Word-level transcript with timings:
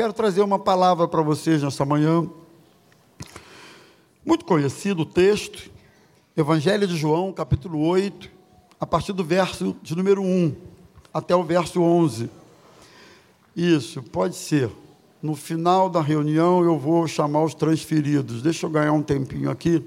quero 0.00 0.14
trazer 0.14 0.40
uma 0.40 0.58
palavra 0.58 1.06
para 1.06 1.20
vocês 1.20 1.62
nessa 1.62 1.84
manhã. 1.84 2.26
Muito 4.24 4.46
conhecido 4.46 5.02
o 5.02 5.04
texto, 5.04 5.70
Evangelho 6.34 6.86
de 6.86 6.96
João, 6.96 7.34
capítulo 7.34 7.86
8, 7.86 8.30
a 8.80 8.86
partir 8.86 9.12
do 9.12 9.22
verso 9.22 9.76
de 9.82 9.94
número 9.94 10.22
1 10.22 10.56
até 11.12 11.36
o 11.36 11.44
verso 11.44 11.82
11. 11.82 12.30
Isso, 13.54 14.02
pode 14.04 14.36
ser. 14.36 14.70
No 15.22 15.36
final 15.36 15.90
da 15.90 16.00
reunião 16.00 16.64
eu 16.64 16.78
vou 16.78 17.06
chamar 17.06 17.44
os 17.44 17.52
transferidos. 17.52 18.40
Deixa 18.40 18.64
eu 18.64 18.70
ganhar 18.70 18.92
um 18.92 19.02
tempinho 19.02 19.50
aqui. 19.50 19.84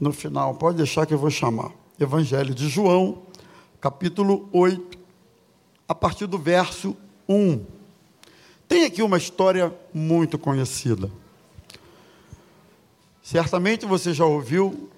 No 0.00 0.12
final, 0.12 0.56
pode 0.56 0.78
deixar 0.78 1.06
que 1.06 1.14
eu 1.14 1.18
vou 1.18 1.30
chamar. 1.30 1.70
Evangelho 2.00 2.52
de 2.52 2.68
João, 2.68 3.18
capítulo 3.80 4.48
8, 4.52 4.98
a 5.86 5.94
partir 5.94 6.26
do 6.26 6.36
verso 6.36 6.96
1. 7.28 7.83
Tem 8.74 8.86
aqui 8.86 9.04
uma 9.04 9.18
história 9.18 9.72
muito 9.92 10.36
conhecida. 10.36 11.08
Certamente 13.22 13.86
você 13.86 14.12
já 14.12 14.26
ouviu 14.26 14.90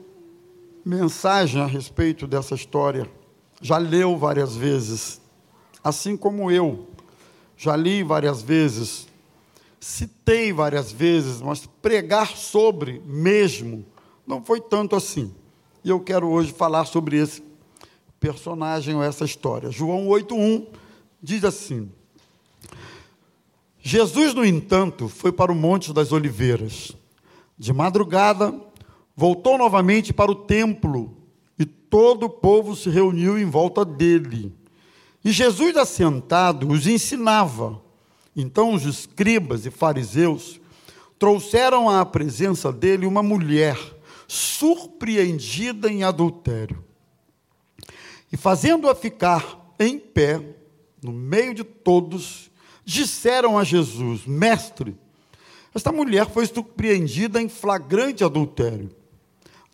mensagem 0.83 1.61
a 1.61 1.67
respeito 1.67 2.27
dessa 2.27 2.55
história, 2.55 3.07
já 3.61 3.77
leu 3.77 4.17
várias 4.17 4.57
vezes, 4.57 5.21
assim 5.85 6.17
como 6.17 6.51
eu, 6.51 6.89
já 7.55 7.77
li 7.77 8.03
várias 8.03 8.41
vezes, 8.41 9.07
citei 9.79 10.55
várias 10.55 10.91
vezes, 10.91 11.43
mas 11.43 11.67
pregar 11.83 12.35
sobre 12.35 13.03
mesmo 13.05 13.85
não 14.27 14.43
foi 14.43 14.59
tanto 14.59 14.97
assim. 14.97 15.35
E 15.85 15.91
eu 15.91 16.01
quero 16.01 16.31
hoje 16.31 16.51
falar 16.51 16.87
sobre 16.87 17.19
esse 17.19 17.43
personagem 18.19 18.95
ou 18.95 19.03
essa 19.03 19.27
história. 19.27 19.71
João 19.71 20.07
8:1 20.07 20.67
diz 21.23 21.45
assim: 21.45 21.91
Jesus, 23.89 24.35
no 24.35 24.45
entanto, 24.45 25.09
foi 25.09 25.31
para 25.31 25.53
o 25.53 25.55
Monte 25.55 25.93
das 25.93 26.11
Oliveiras. 26.11 26.91
De 27.57 27.73
madrugada, 27.73 28.53
voltou 29.15 29.57
novamente 29.57 30.13
para 30.13 30.29
o 30.29 30.35
templo 30.35 31.17
e 31.57 31.65
todo 31.65 32.27
o 32.27 32.29
povo 32.29 32.75
se 32.75 32.91
reuniu 32.91 33.39
em 33.39 33.45
volta 33.45 33.85
dele. 33.85 34.53
E 35.25 35.31
Jesus, 35.31 35.77
assentado, 35.77 36.69
os 36.69 36.89
ensinava. 36.89 37.81
Então 38.35 38.75
os 38.75 38.85
escribas 38.85 39.65
e 39.67 39.71
fariseus 39.71 40.61
trouxeram 41.17 41.89
à 41.89 42.05
presença 42.05 42.73
dele 42.73 43.07
uma 43.07 43.23
mulher 43.23 43.79
surpreendida 44.27 45.89
em 45.89 46.03
adultério. 46.03 46.83
E 48.33 48.37
fazendo-a 48.37 48.97
ficar 48.97 49.73
em 49.79 49.97
pé, 49.97 50.43
no 51.01 51.13
meio 51.13 51.55
de 51.55 51.63
todos, 51.63 52.51
disseram 52.87 53.59
a 53.59 53.65
Jesus: 53.65 54.25
Mestre, 54.25 54.97
esta 55.75 55.93
mulher 55.93 56.31
foi 56.31 56.47
surpreendida 56.47 57.43
em 57.43 57.49
flagrante 57.49 58.25
adultério. 58.25 58.91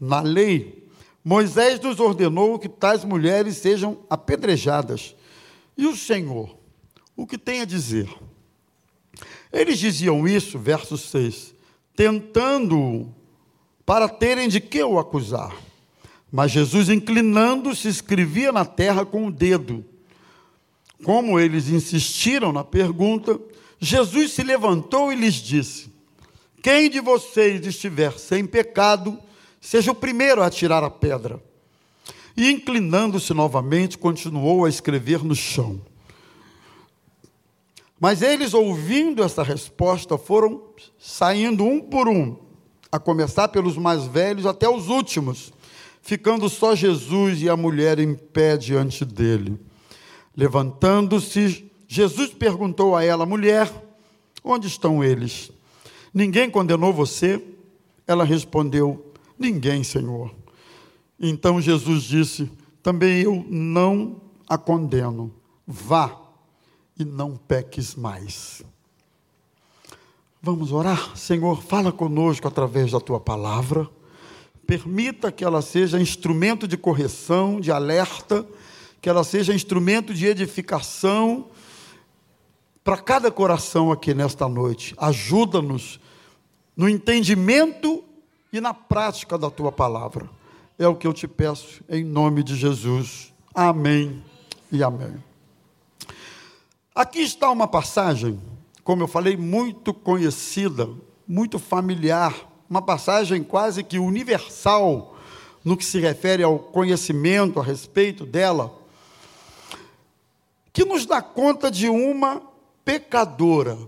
Na 0.00 0.20
lei, 0.20 0.88
Moisés 1.22 1.78
nos 1.78 2.00
ordenou 2.00 2.58
que 2.58 2.68
tais 2.68 3.04
mulheres 3.04 3.58
sejam 3.58 4.00
apedrejadas. 4.10 5.14
E 5.76 5.86
o 5.86 5.94
Senhor, 5.94 6.56
o 7.14 7.26
que 7.26 7.38
tem 7.38 7.60
a 7.60 7.64
dizer? 7.64 8.08
Eles 9.52 9.78
diziam 9.78 10.26
isso, 10.26 10.58
verso 10.58 10.96
6, 10.96 11.54
tentando 11.94 13.14
para 13.84 14.08
terem 14.08 14.48
de 14.48 14.60
que 14.60 14.82
o 14.82 14.98
acusar. 14.98 15.54
Mas 16.30 16.50
Jesus, 16.50 16.88
inclinando-se, 16.88 17.86
escrevia 17.88 18.50
na 18.50 18.64
terra 18.64 19.04
com 19.04 19.26
o 19.26 19.30
dedo. 19.30 19.84
Como 21.04 21.38
eles 21.38 21.68
insistiram 21.68 22.52
na 22.52 22.62
pergunta, 22.62 23.38
Jesus 23.78 24.32
se 24.32 24.42
levantou 24.42 25.12
e 25.12 25.16
lhes 25.16 25.34
disse: 25.34 25.92
Quem 26.62 26.88
de 26.88 27.00
vocês 27.00 27.66
estiver 27.66 28.18
sem 28.18 28.46
pecado, 28.46 29.18
seja 29.60 29.90
o 29.90 29.94
primeiro 29.94 30.42
a 30.42 30.48
tirar 30.48 30.84
a 30.84 30.90
pedra. 30.90 31.42
E 32.36 32.50
inclinando-se 32.50 33.34
novamente, 33.34 33.98
continuou 33.98 34.64
a 34.64 34.68
escrever 34.68 35.24
no 35.24 35.34
chão. 35.34 35.80
Mas 38.00 38.22
eles, 38.22 38.54
ouvindo 38.54 39.22
essa 39.22 39.42
resposta, 39.42 40.16
foram 40.16 40.62
saindo 40.98 41.64
um 41.64 41.80
por 41.80 42.08
um, 42.08 42.36
a 42.90 42.98
começar 42.98 43.48
pelos 43.48 43.76
mais 43.76 44.04
velhos 44.06 44.46
até 44.46 44.68
os 44.68 44.88
últimos, 44.88 45.52
ficando 46.00 46.48
só 46.48 46.74
Jesus 46.74 47.42
e 47.42 47.48
a 47.48 47.56
mulher 47.56 47.98
em 47.98 48.14
pé 48.14 48.56
diante 48.56 49.04
dele. 49.04 49.58
Levantando-se, 50.36 51.70
Jesus 51.86 52.32
perguntou 52.32 52.96
a 52.96 53.04
ela: 53.04 53.26
Mulher, 53.26 53.70
onde 54.42 54.66
estão 54.66 55.04
eles? 55.04 55.50
Ninguém 56.12 56.50
condenou 56.50 56.92
você? 56.92 57.42
Ela 58.06 58.24
respondeu: 58.24 59.12
Ninguém, 59.38 59.84
Senhor. 59.84 60.34
Então 61.20 61.60
Jesus 61.60 62.04
disse: 62.04 62.50
Também 62.82 63.22
eu 63.22 63.44
não 63.48 64.20
a 64.48 64.58
condeno. 64.58 65.32
Vá 65.66 66.18
e 66.98 67.04
não 67.04 67.36
peques 67.36 67.94
mais. 67.94 68.62
Vamos 70.40 70.72
orar? 70.72 71.16
Senhor, 71.16 71.62
fala 71.62 71.92
conosco 71.92 72.48
através 72.48 72.90
da 72.90 73.00
tua 73.00 73.20
palavra. 73.20 73.88
Permita 74.66 75.30
que 75.30 75.44
ela 75.44 75.62
seja 75.62 76.00
instrumento 76.00 76.66
de 76.66 76.76
correção, 76.76 77.60
de 77.60 77.70
alerta, 77.70 78.44
que 79.02 79.08
ela 79.10 79.22
seja 79.22 79.52
instrumento 79.52 80.14
de 80.14 80.26
edificação 80.26 81.50
para 82.82 82.96
cada 82.96 83.30
coração 83.30 83.92
aqui 83.92 84.14
nesta 84.14 84.48
noite. 84.48 84.94
Ajuda-nos 84.96 86.00
no 86.74 86.88
entendimento 86.88 88.02
e 88.50 88.60
na 88.60 88.72
prática 88.72 89.36
da 89.36 89.50
tua 89.50 89.70
palavra. 89.70 90.30
É 90.78 90.88
o 90.88 90.96
que 90.96 91.06
eu 91.06 91.12
te 91.12 91.28
peço 91.28 91.82
em 91.90 92.02
nome 92.02 92.42
de 92.42 92.56
Jesus. 92.56 93.34
Amém 93.54 94.24
e 94.70 94.82
amém. 94.82 95.22
Aqui 96.94 97.20
está 97.20 97.50
uma 97.50 97.68
passagem 97.68 98.40
como 98.84 99.02
eu 99.02 99.08
falei, 99.08 99.36
muito 99.36 99.94
conhecida, 99.94 100.88
muito 101.26 101.58
familiar, 101.58 102.34
uma 102.68 102.82
passagem 102.82 103.42
quase 103.42 103.82
que 103.84 103.98
universal 103.98 105.16
no 105.64 105.76
que 105.76 105.84
se 105.84 106.00
refere 106.00 106.42
ao 106.42 106.58
conhecimento 106.58 107.60
a 107.60 107.62
respeito 107.62 108.26
dela, 108.26 108.74
que 110.72 110.84
nos 110.84 111.04
dá 111.04 111.20
conta 111.20 111.70
de 111.70 111.88
uma 111.88 112.42
pecadora 112.84 113.78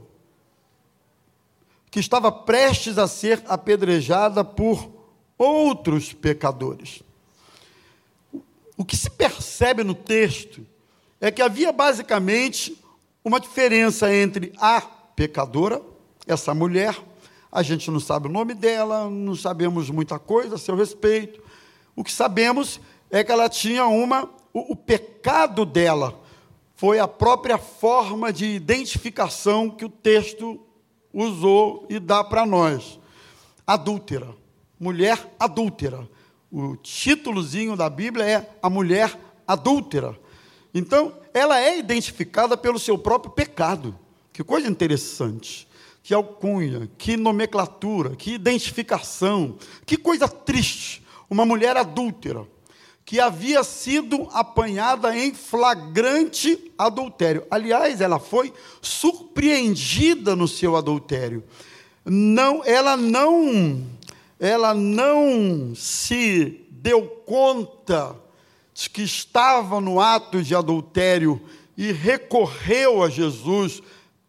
que 1.91 2.01
estava 2.01 2.31
prestes 2.31 2.99
a 2.99 3.07
ser 3.07 3.43
apedrejada 3.47 4.45
por 4.45 4.91
outros 5.39 6.13
pecadores. 6.13 7.03
O 8.77 8.85
que 8.85 8.97
se 8.97 9.09
percebe 9.09 9.85
no 9.85 9.95
texto 9.95 10.67
é 11.21 11.31
que 11.31 11.41
havia 11.41 11.73
basicamente 11.73 12.77
uma 13.25 13.41
diferença 13.41 14.13
entre 14.13 14.53
a 14.59 14.81
pecadora, 14.81 15.81
essa 16.27 16.53
mulher, 16.53 16.99
a 17.51 17.63
gente 17.63 17.91
não 17.91 18.01
sabe 18.01 18.27
o 18.27 18.33
nome 18.33 18.53
dela, 18.53 19.09
não 19.09 19.37
sabemos 19.37 19.89
muita 19.89 20.19
coisa 20.19 20.57
a 20.57 20.59
seu 20.59 20.75
respeito. 20.75 21.41
O 21.95 22.03
que 22.03 22.13
sabemos 22.13 22.81
é 23.11 23.23
que 23.23 23.31
ela 23.31 23.49
tinha 23.49 23.87
uma, 23.87 24.29
o, 24.53 24.73
o 24.73 24.77
pecado 24.77 25.65
dela 25.65 26.24
foi 26.77 26.99
a 26.99 27.07
própria 27.07 27.57
forma 27.57 28.33
de 28.33 28.47
identificação 28.47 29.71
que 29.71 29.85
o 29.85 29.89
texto 29.89 30.61
usou 31.13 31.87
e 31.89 32.01
dá 32.01 32.25
para 32.25 32.45
nós. 32.45 32.99
Adúltera, 33.67 34.35
mulher 34.79 35.35
adúltera. 35.39 36.09
O 36.51 36.77
títulozinho 36.77 37.77
da 37.77 37.89
Bíblia 37.89 38.25
é 38.25 38.51
a 38.63 38.69
mulher 38.69 39.19
adúltera. 39.47 40.19
Então, 40.73 41.17
ela 41.33 41.61
é 41.61 41.79
identificada 41.79 42.57
pelo 42.57 42.79
seu 42.79 42.99
próprio 42.99 43.33
pecado. 43.33 43.97
Que 44.33 44.43
coisa 44.43 44.69
interessante. 44.69 45.69
Que 46.03 46.13
alcunha, 46.13 46.91
que 46.99 47.17
nomenclatura, 47.17 48.17
que 48.17 48.35
identificação. 48.35 49.57
Que 49.87 49.97
coisa 49.97 50.29
triste. 50.29 51.03
Uma 51.31 51.47
mulher 51.47 51.77
adúltera 51.77 52.47
que 53.05 53.21
havia 53.21 53.63
sido 53.63 54.29
apanhada 54.33 55.17
em 55.17 55.35
flagrante 55.35 56.73
adultério. 56.79 57.47
Aliás, 57.51 58.01
ela 58.01 58.19
foi 58.19 58.53
surpreendida 58.81 60.35
no 60.35 60.49
seu 60.49 60.75
adultério. 60.75 61.45
Não, 62.05 62.63
ela 62.65 62.97
não, 62.97 63.85
ela 64.41 64.75
não 64.75 65.75
se 65.75 66.67
deu 66.71 67.07
conta 67.27 68.17
de 68.73 68.89
que 68.91 69.03
estava 69.03 69.81
no 69.81 70.01
ato 70.01 70.43
de 70.43 70.55
adultério 70.55 71.41
e 71.77 71.93
recorreu 71.93 73.03
a 73.03 73.11
Jesus 73.11 73.83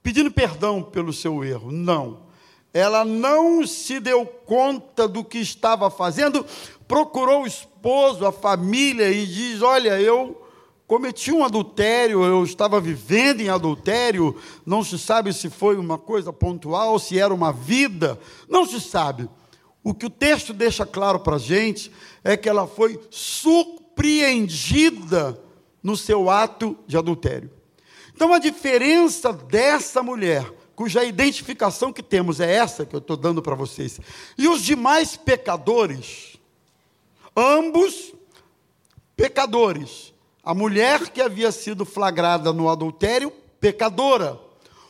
pedindo 0.04 0.32
perdão 0.32 0.84
pelo 0.84 1.12
seu 1.12 1.44
erro. 1.44 1.72
Não. 1.72 2.26
Ela 2.74 3.06
não 3.06 3.66
se 3.66 4.00
deu 4.02 4.26
conta 4.26 5.08
do 5.08 5.24
que 5.24 5.38
estava 5.38 5.90
fazendo, 5.90 6.46
procurou 6.88 7.44
o 7.44 7.48
esposo, 7.86 8.26
a 8.26 8.32
família 8.32 9.12
e 9.12 9.28
diz: 9.28 9.62
Olha, 9.62 10.02
eu 10.02 10.42
cometi 10.88 11.32
um 11.32 11.44
adultério, 11.44 12.24
eu 12.24 12.44
estava 12.44 12.82
vivendo 12.82 13.42
em 13.42 13.50
adultério, 13.50 14.36
não 14.66 14.84
se 14.84 14.98
sabe 14.98 15.32
se 15.32 15.52
foi 15.52 15.78
uma 15.78 16.00
coisa 16.00 16.34
pontual, 16.34 16.98
se 16.98 17.20
era 17.20 17.32
uma 17.32 17.54
vida, 17.54 18.20
não 18.50 18.66
se 18.66 18.82
sabe. 18.82 19.30
O 19.84 19.94
que 19.94 20.08
o 20.08 20.10
texto 20.10 20.52
deixa 20.52 20.84
claro 20.84 21.20
para 21.20 21.36
a 21.36 21.40
gente 21.40 21.92
é 22.24 22.36
que 22.36 22.50
ela 22.50 22.66
foi 22.66 23.00
surpreendida 23.12 25.40
no 25.84 25.96
seu 25.96 26.28
ato 26.28 26.76
de 26.88 26.98
adultério. 26.98 27.52
Então 28.16 28.34
a 28.34 28.40
diferença 28.40 29.32
dessa 29.32 30.02
mulher, 30.02 30.52
cuja 30.76 31.04
identificação 31.04 31.94
que 31.94 32.02
temos 32.02 32.40
é 32.40 32.52
essa 32.52 32.84
que 32.84 32.96
eu 32.96 33.00
estou 33.00 33.16
dando 33.16 33.44
para 33.44 33.54
vocês, 33.54 34.00
e 34.36 34.48
os 34.48 34.64
demais 34.64 35.16
pecadores, 35.16 36.36
ambos 37.36 38.14
pecadores, 39.16 40.14
a 40.44 40.54
mulher 40.54 41.10
que 41.10 41.22
havia 41.22 41.52
sido 41.52 41.86
flagrada 41.86 42.54
no 42.54 42.70
adultério, 42.70 43.32
pecadora. 43.60 44.40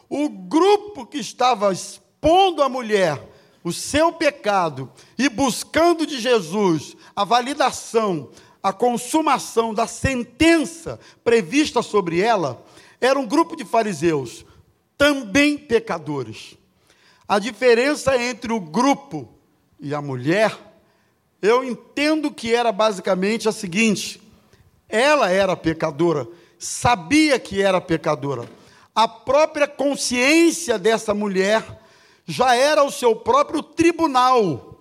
O 0.09 0.29
grupo 0.29 1.05
que 1.05 1.17
estava 1.17 1.71
expondo 1.71 2.61
a 2.61 2.69
mulher 2.69 3.21
o 3.65 3.73
seu 3.73 4.11
pecado 4.11 4.91
e 5.17 5.27
buscando 5.27 6.05
de 6.05 6.19
Jesus 6.19 6.95
a 7.15 7.23
validação, 7.23 8.29
a 8.61 8.71
consumação 8.71 9.73
da 9.73 9.87
sentença 9.87 10.99
prevista 11.23 11.81
sobre 11.81 12.21
ela, 12.21 12.63
era 13.01 13.17
um 13.19 13.25
grupo 13.25 13.55
de 13.55 13.65
fariseus, 13.65 14.45
também 14.95 15.57
pecadores. 15.57 16.55
A 17.27 17.39
diferença 17.39 18.15
entre 18.15 18.53
o 18.53 18.59
grupo 18.59 19.27
e 19.79 19.95
a 19.95 20.01
mulher, 20.01 20.55
eu 21.45 21.63
entendo 21.63 22.31
que 22.31 22.53
era 22.53 22.71
basicamente 22.71 23.47
a 23.47 23.51
seguinte: 23.51 24.21
ela 24.89 25.29
era 25.29 25.55
pecadora, 25.55 26.27
sabia 26.57 27.39
que 27.39 27.61
era 27.61 27.79
pecadora. 27.79 28.49
A 28.93 29.07
própria 29.07 29.67
consciência 29.67 30.79
dessa 30.79 31.13
mulher 31.13 31.63
já 32.25 32.55
era 32.55 32.83
o 32.83 32.91
seu 32.91 33.15
próprio 33.15 33.61
tribunal, 33.61 34.79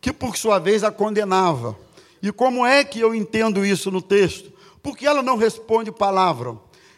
que 0.00 0.12
por 0.12 0.36
sua 0.36 0.58
vez 0.58 0.84
a 0.84 0.92
condenava. 0.92 1.76
E 2.22 2.30
como 2.30 2.64
é 2.64 2.84
que 2.84 3.00
eu 3.00 3.14
entendo 3.14 3.64
isso 3.64 3.90
no 3.90 4.00
texto? 4.00 4.52
Porque 4.82 5.06
ela 5.06 5.22
não 5.22 5.36
responde 5.36 5.90
palavra, 5.90 6.56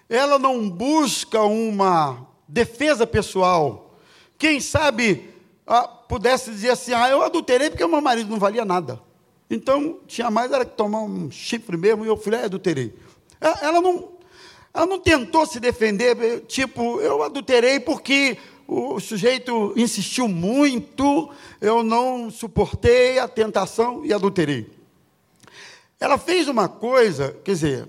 ela 0.09 0.39
não 0.39 0.69
busca 0.69 1.41
uma 1.43 2.27
defesa 2.47 3.07
pessoal. 3.07 3.99
Quem 4.39 4.61
sabe 4.61 5.36
ah, 5.67 5.89
pudesse 5.89 6.51
dizer 6.51 6.71
assim: 6.71 6.93
ah, 6.93 7.09
eu 7.09 7.23
adulterei 7.23 7.71
porque 7.71 7.85
o 7.85 7.89
meu 7.89 8.01
marido 8.01 8.31
não 8.31 8.39
valia 8.39 8.65
nada. 8.65 9.01
Então, 9.49 10.01
tinha 10.07 10.31
mais 10.31 10.51
era 10.51 10.65
que 10.65 10.77
tomar 10.77 11.03
um 11.03 11.31
chifre 11.31 11.77
mesmo, 11.77 12.05
e 12.05 12.09
eu 12.09 12.17
falei, 12.17 12.41
é, 12.41 12.45
adulterei. 12.45 12.95
Ela 13.41 13.81
não, 13.81 14.09
ela 14.75 14.87
não 14.87 14.99
tentou 14.99 15.47
se 15.47 15.61
defender, 15.61 16.45
tipo, 16.47 17.01
eu 17.01 17.23
adulterei 17.23 17.79
porque 17.79 18.37
o 18.67 18.99
sujeito 18.99 19.73
insistiu 19.77 20.27
muito, 20.27 21.31
eu 21.61 21.85
não 21.85 22.31
suportei 22.31 23.19
a 23.19 23.29
tentação 23.29 24.05
e 24.05 24.13
adulterei. 24.13 24.69
Ela 26.01 26.19
fez 26.19 26.49
uma 26.49 26.69
coisa, 26.69 27.37
quer 27.45 27.53
dizer, 27.53 27.89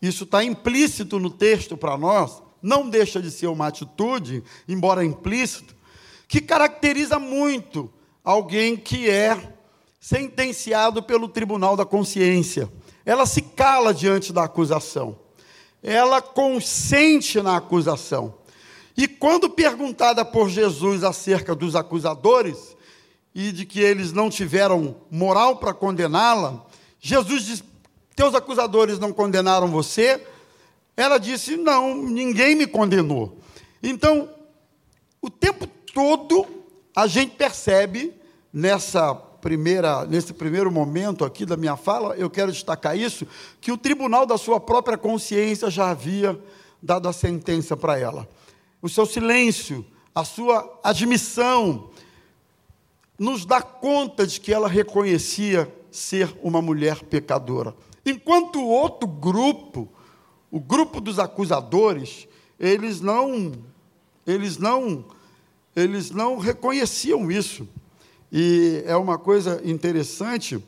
isso 0.00 0.24
está 0.24 0.44
implícito 0.44 1.18
no 1.18 1.30
texto 1.30 1.76
para 1.76 1.96
nós, 1.96 2.42
não 2.60 2.88
deixa 2.88 3.22
de 3.22 3.30
ser 3.30 3.46
uma 3.46 3.68
atitude, 3.68 4.44
embora 4.68 5.04
implícito, 5.04 5.74
que 6.28 6.42
caracteriza 6.42 7.18
muito 7.18 7.90
alguém 8.22 8.76
que 8.76 9.08
é 9.08 9.54
sentenciado 9.98 11.02
pelo 11.02 11.26
tribunal 11.26 11.74
da 11.74 11.86
consciência. 11.86 12.70
Ela 13.04 13.24
se 13.24 13.40
cala 13.40 13.94
diante 13.94 14.30
da 14.30 14.44
acusação. 14.44 15.18
Ela 15.82 16.20
consente 16.20 17.40
na 17.40 17.56
acusação. 17.56 18.34
E 18.94 19.08
quando 19.08 19.48
perguntada 19.48 20.24
por 20.24 20.50
Jesus 20.50 21.02
acerca 21.02 21.54
dos 21.54 21.74
acusadores 21.74 22.76
e 23.34 23.50
de 23.50 23.64
que 23.64 23.80
eles 23.80 24.12
não 24.12 24.28
tiveram 24.28 24.96
moral 25.10 25.56
para 25.56 25.72
condená-la, 25.72 26.66
Jesus 27.00 27.44
diz: 27.44 27.64
Teus 28.14 28.34
acusadores 28.34 28.98
não 28.98 29.12
condenaram 29.12 29.68
você? 29.68 30.26
Ela 30.96 31.16
disse: 31.16 31.56
Não, 31.56 31.94
ninguém 31.94 32.56
me 32.56 32.66
condenou. 32.66 33.38
Então, 33.82 34.28
o 35.22 35.30
tempo 35.30 35.68
todo 35.98 36.46
a 36.94 37.08
gente 37.08 37.34
percebe 37.34 38.14
nessa 38.52 39.12
primeira, 39.12 40.04
nesse 40.04 40.32
primeiro 40.32 40.70
momento 40.70 41.24
aqui 41.24 41.44
da 41.44 41.56
minha 41.56 41.76
fala, 41.76 42.14
eu 42.14 42.30
quero 42.30 42.52
destacar 42.52 42.96
isso, 42.96 43.26
que 43.60 43.72
o 43.72 43.76
tribunal 43.76 44.24
da 44.24 44.38
sua 44.38 44.60
própria 44.60 44.96
consciência 44.96 45.68
já 45.68 45.90
havia 45.90 46.40
dado 46.80 47.08
a 47.08 47.12
sentença 47.12 47.76
para 47.76 47.98
ela. 47.98 48.28
O 48.80 48.88
seu 48.88 49.04
silêncio, 49.06 49.84
a 50.14 50.22
sua 50.24 50.78
admissão, 50.84 51.90
nos 53.18 53.44
dá 53.44 53.60
conta 53.60 54.24
de 54.24 54.40
que 54.40 54.54
ela 54.54 54.68
reconhecia 54.68 55.68
ser 55.90 56.32
uma 56.44 56.62
mulher 56.62 57.02
pecadora. 57.02 57.74
Enquanto 58.06 58.60
o 58.60 58.68
outro 58.68 59.08
grupo, 59.08 59.88
o 60.48 60.60
grupo 60.60 61.00
dos 61.00 61.18
acusadores, 61.18 62.28
eles 62.56 63.00
não 63.00 63.52
eles 64.24 64.58
não 64.58 65.17
eles 65.74 66.10
não 66.10 66.38
reconheciam 66.38 67.30
isso. 67.30 67.68
E 68.30 68.82
é 68.86 68.96
uma 68.96 69.18
coisa 69.18 69.60
interessante 69.64 70.62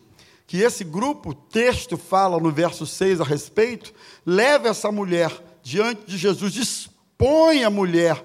que 0.46 0.58
esse 0.58 0.82
grupo, 0.82 1.34
texto 1.34 1.96
fala 1.96 2.40
no 2.40 2.50
verso 2.50 2.86
6 2.86 3.20
a 3.20 3.24
respeito, 3.24 3.92
leva 4.26 4.68
essa 4.68 4.90
mulher 4.90 5.30
diante 5.62 6.02
de 6.06 6.16
Jesus, 6.16 6.56
expõe 6.56 7.62
a 7.62 7.70
mulher 7.70 8.24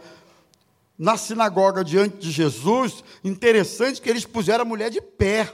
na 0.97 1.17
sinagoga 1.17 1.83
diante 1.83 2.17
de 2.17 2.31
Jesus. 2.31 3.03
Interessante 3.23 4.01
que 4.01 4.09
eles 4.09 4.25
puseram 4.25 4.63
a 4.63 4.67
mulher 4.67 4.89
de 4.89 5.01
pé. 5.01 5.53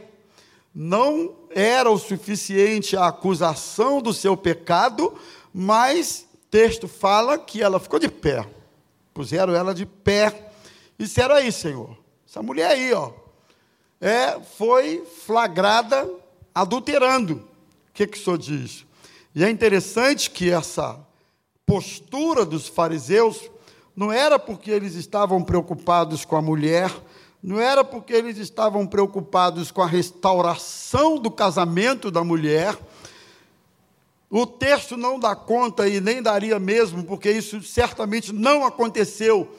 Não 0.73 1.35
era 1.49 1.89
o 1.89 1.97
suficiente 1.97 2.95
a 2.95 3.07
acusação 3.07 4.01
do 4.01 4.13
seu 4.13 4.37
pecado, 4.37 5.13
mas 5.53 6.25
texto 6.49 6.87
fala 6.87 7.37
que 7.37 7.61
ela 7.61 7.79
ficou 7.79 7.99
de 7.99 8.09
pé. 8.09 8.47
Puseram 9.13 9.53
ela 9.53 9.73
de 9.73 9.85
pé. 9.85 10.50
Disseram 11.01 11.33
aí, 11.33 11.51
Senhor, 11.51 11.97
essa 12.29 12.43
mulher 12.43 12.69
aí, 12.69 12.93
ó, 12.93 13.11
é, 13.99 14.39
foi 14.39 15.03
flagrada 15.25 16.07
adulterando. 16.53 17.37
O 17.37 17.41
que, 17.91 18.05
que 18.05 18.19
o 18.19 18.23
senhor 18.23 18.37
diz? 18.37 18.85
E 19.33 19.43
é 19.43 19.49
interessante 19.49 20.29
que 20.29 20.51
essa 20.51 20.99
postura 21.65 22.45
dos 22.45 22.67
fariseus 22.67 23.49
não 23.95 24.11
era 24.11 24.37
porque 24.37 24.69
eles 24.69 24.93
estavam 24.93 25.43
preocupados 25.43 26.23
com 26.23 26.35
a 26.35 26.41
mulher, 26.41 26.93
não 27.41 27.59
era 27.59 27.83
porque 27.83 28.13
eles 28.13 28.37
estavam 28.37 28.85
preocupados 28.85 29.71
com 29.71 29.81
a 29.81 29.87
restauração 29.87 31.17
do 31.17 31.31
casamento 31.31 32.11
da 32.11 32.23
mulher. 32.23 32.77
O 34.29 34.45
texto 34.45 34.95
não 34.95 35.19
dá 35.19 35.35
conta 35.35 35.87
e 35.87 35.99
nem 35.99 36.21
daria 36.21 36.59
mesmo, 36.59 37.03
porque 37.03 37.31
isso 37.31 37.59
certamente 37.63 38.31
não 38.31 38.63
aconteceu 38.63 39.51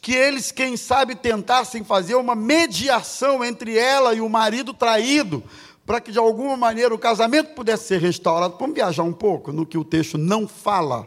que 0.00 0.14
eles, 0.14 0.50
quem 0.50 0.76
sabe, 0.76 1.14
tentassem 1.14 1.84
fazer 1.84 2.14
uma 2.14 2.34
mediação 2.34 3.44
entre 3.44 3.76
ela 3.76 4.14
e 4.14 4.20
o 4.20 4.28
marido 4.28 4.72
traído, 4.72 5.42
para 5.84 6.00
que 6.00 6.12
de 6.12 6.18
alguma 6.18 6.56
maneira 6.56 6.94
o 6.94 6.98
casamento 6.98 7.54
pudesse 7.54 7.88
ser 7.88 8.00
restaurado. 8.00 8.56
Vamos 8.58 8.74
viajar 8.74 9.02
um 9.02 9.12
pouco 9.12 9.52
no 9.52 9.66
que 9.66 9.76
o 9.76 9.84
texto 9.84 10.16
não 10.16 10.48
fala, 10.48 11.06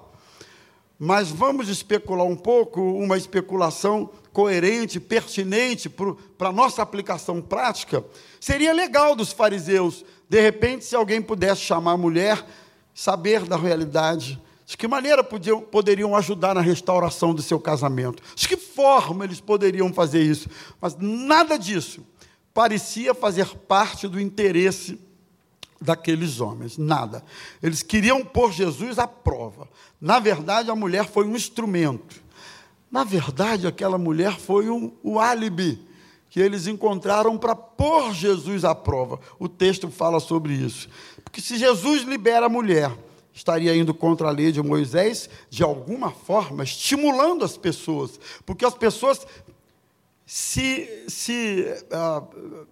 mas 0.99 1.29
vamos 1.29 1.67
especular 1.67 2.25
um 2.25 2.35
pouco, 2.35 2.81
uma 2.81 3.17
especulação 3.17 4.09
coerente, 4.31 4.99
pertinente 4.99 5.89
para 5.89 6.49
a 6.49 6.51
nossa 6.51 6.81
aplicação 6.81 7.41
prática. 7.41 8.03
Seria 8.39 8.73
legal 8.73 9.15
dos 9.15 9.31
fariseus, 9.31 10.05
de 10.29 10.41
repente, 10.41 10.85
se 10.85 10.95
alguém 10.95 11.21
pudesse 11.21 11.61
chamar 11.61 11.93
a 11.93 11.97
mulher, 11.97 12.45
saber 12.93 13.45
da 13.45 13.57
realidade 13.57 14.41
de 14.65 14.75
que 14.75 14.87
maneira 14.87 15.23
podiam, 15.23 15.61
poderiam 15.61 16.15
ajudar 16.15 16.55
na 16.55 16.61
restauração 16.61 17.35
do 17.35 17.41
seu 17.41 17.59
casamento? 17.59 18.23
De 18.35 18.47
que 18.47 18.57
forma 18.57 19.23
eles 19.23 19.39
poderiam 19.39 19.93
fazer 19.93 20.23
isso? 20.23 20.49
Mas 20.81 20.97
nada 20.99 21.57
disso 21.57 22.05
parecia 22.53 23.13
fazer 23.13 23.47
parte 23.67 24.07
do 24.07 24.19
interesse 24.19 24.99
daqueles 25.79 26.39
homens, 26.39 26.77
nada. 26.77 27.23
Eles 27.61 27.83
queriam 27.83 28.23
pôr 28.23 28.51
Jesus 28.51 28.97
à 28.97 29.07
prova. 29.07 29.67
Na 30.01 30.19
verdade, 30.19 30.71
a 30.71 30.75
mulher 30.75 31.05
foi 31.05 31.27
um 31.27 31.35
instrumento. 31.35 32.23
Na 32.89 33.03
verdade, 33.03 33.67
aquela 33.67 33.97
mulher 33.97 34.39
foi 34.39 34.69
um, 34.69 34.91
o 35.03 35.19
álibi 35.19 35.79
que 36.29 36.39
eles 36.39 36.65
encontraram 36.65 37.37
para 37.37 37.55
pôr 37.55 38.13
Jesus 38.13 38.65
à 38.65 38.73
prova. 38.73 39.19
O 39.37 39.47
texto 39.47 39.89
fala 39.89 40.19
sobre 40.19 40.53
isso. 40.53 40.89
Porque 41.23 41.41
se 41.41 41.57
Jesus 41.57 42.03
libera 42.03 42.47
a 42.47 42.49
mulher, 42.49 42.91
estaria 43.35 43.75
indo 43.75 43.93
contra 43.93 44.29
a 44.29 44.31
lei 44.31 44.49
de 44.49 44.63
Moisés, 44.63 45.29
de 45.49 45.61
alguma 45.61 46.09
forma, 46.09 46.63
estimulando 46.63 47.43
as 47.43 47.57
pessoas, 47.57 48.17
porque 48.45 48.65
as 48.65 48.73
pessoas 48.73 49.27
se, 50.25 51.03
se 51.09 51.65
uh, 51.91 52.65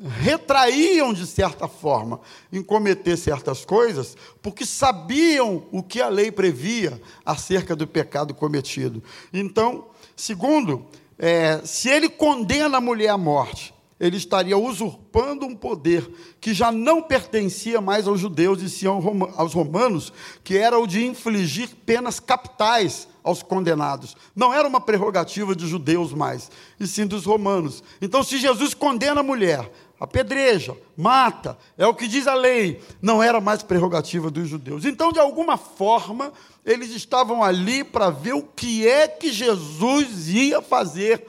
retraíam 0.00 1.12
de 1.12 1.26
certa 1.26 1.66
forma 1.66 2.20
em 2.52 2.62
cometer 2.62 3.16
certas 3.16 3.64
coisas, 3.64 4.16
porque 4.40 4.64
sabiam 4.64 5.66
o 5.72 5.82
que 5.82 6.00
a 6.00 6.08
lei 6.08 6.30
previa 6.30 7.02
acerca 7.26 7.74
do 7.74 7.86
pecado 7.86 8.32
cometido. 8.32 9.02
Então, 9.32 9.88
segundo, 10.14 10.86
é, 11.18 11.60
se 11.64 11.88
ele 11.88 12.08
condena 12.08 12.78
a 12.78 12.80
mulher 12.80 13.08
à 13.08 13.18
morte, 13.18 13.74
ele 14.00 14.16
estaria 14.16 14.56
usurpando 14.56 15.44
um 15.44 15.54
poder 15.54 16.10
que 16.40 16.54
já 16.54 16.72
não 16.72 17.02
pertencia 17.02 17.82
mais 17.82 18.08
aos 18.08 18.18
judeus 18.18 18.62
e 18.62 18.70
sim 18.70 18.86
aos 18.86 19.52
romanos, 19.52 20.10
que 20.42 20.56
era 20.56 20.78
o 20.78 20.86
de 20.86 21.04
infligir 21.04 21.68
penas 21.84 22.18
capitais 22.18 23.06
aos 23.22 23.42
condenados. 23.42 24.16
Não 24.34 24.54
era 24.54 24.66
uma 24.66 24.80
prerrogativa 24.80 25.54
de 25.54 25.66
judeus 25.68 26.14
mais, 26.14 26.50
e 26.80 26.86
sim 26.86 27.06
dos 27.06 27.26
romanos. 27.26 27.84
Então, 28.00 28.22
se 28.22 28.38
Jesus 28.38 28.72
condena 28.72 29.20
a 29.20 29.24
mulher, 29.24 29.70
apedreja, 30.00 30.74
mata, 30.96 31.58
é 31.76 31.86
o 31.86 31.94
que 31.94 32.08
diz 32.08 32.26
a 32.26 32.32
lei, 32.32 32.80
não 33.02 33.22
era 33.22 33.38
mais 33.38 33.62
prerrogativa 33.62 34.30
dos 34.30 34.48
judeus. 34.48 34.86
Então, 34.86 35.12
de 35.12 35.20
alguma 35.20 35.58
forma, 35.58 36.32
eles 36.64 36.90
estavam 36.92 37.44
ali 37.44 37.84
para 37.84 38.08
ver 38.08 38.32
o 38.32 38.42
que 38.42 38.88
é 38.88 39.06
que 39.06 39.30
Jesus 39.30 40.30
ia 40.30 40.62
fazer 40.62 41.26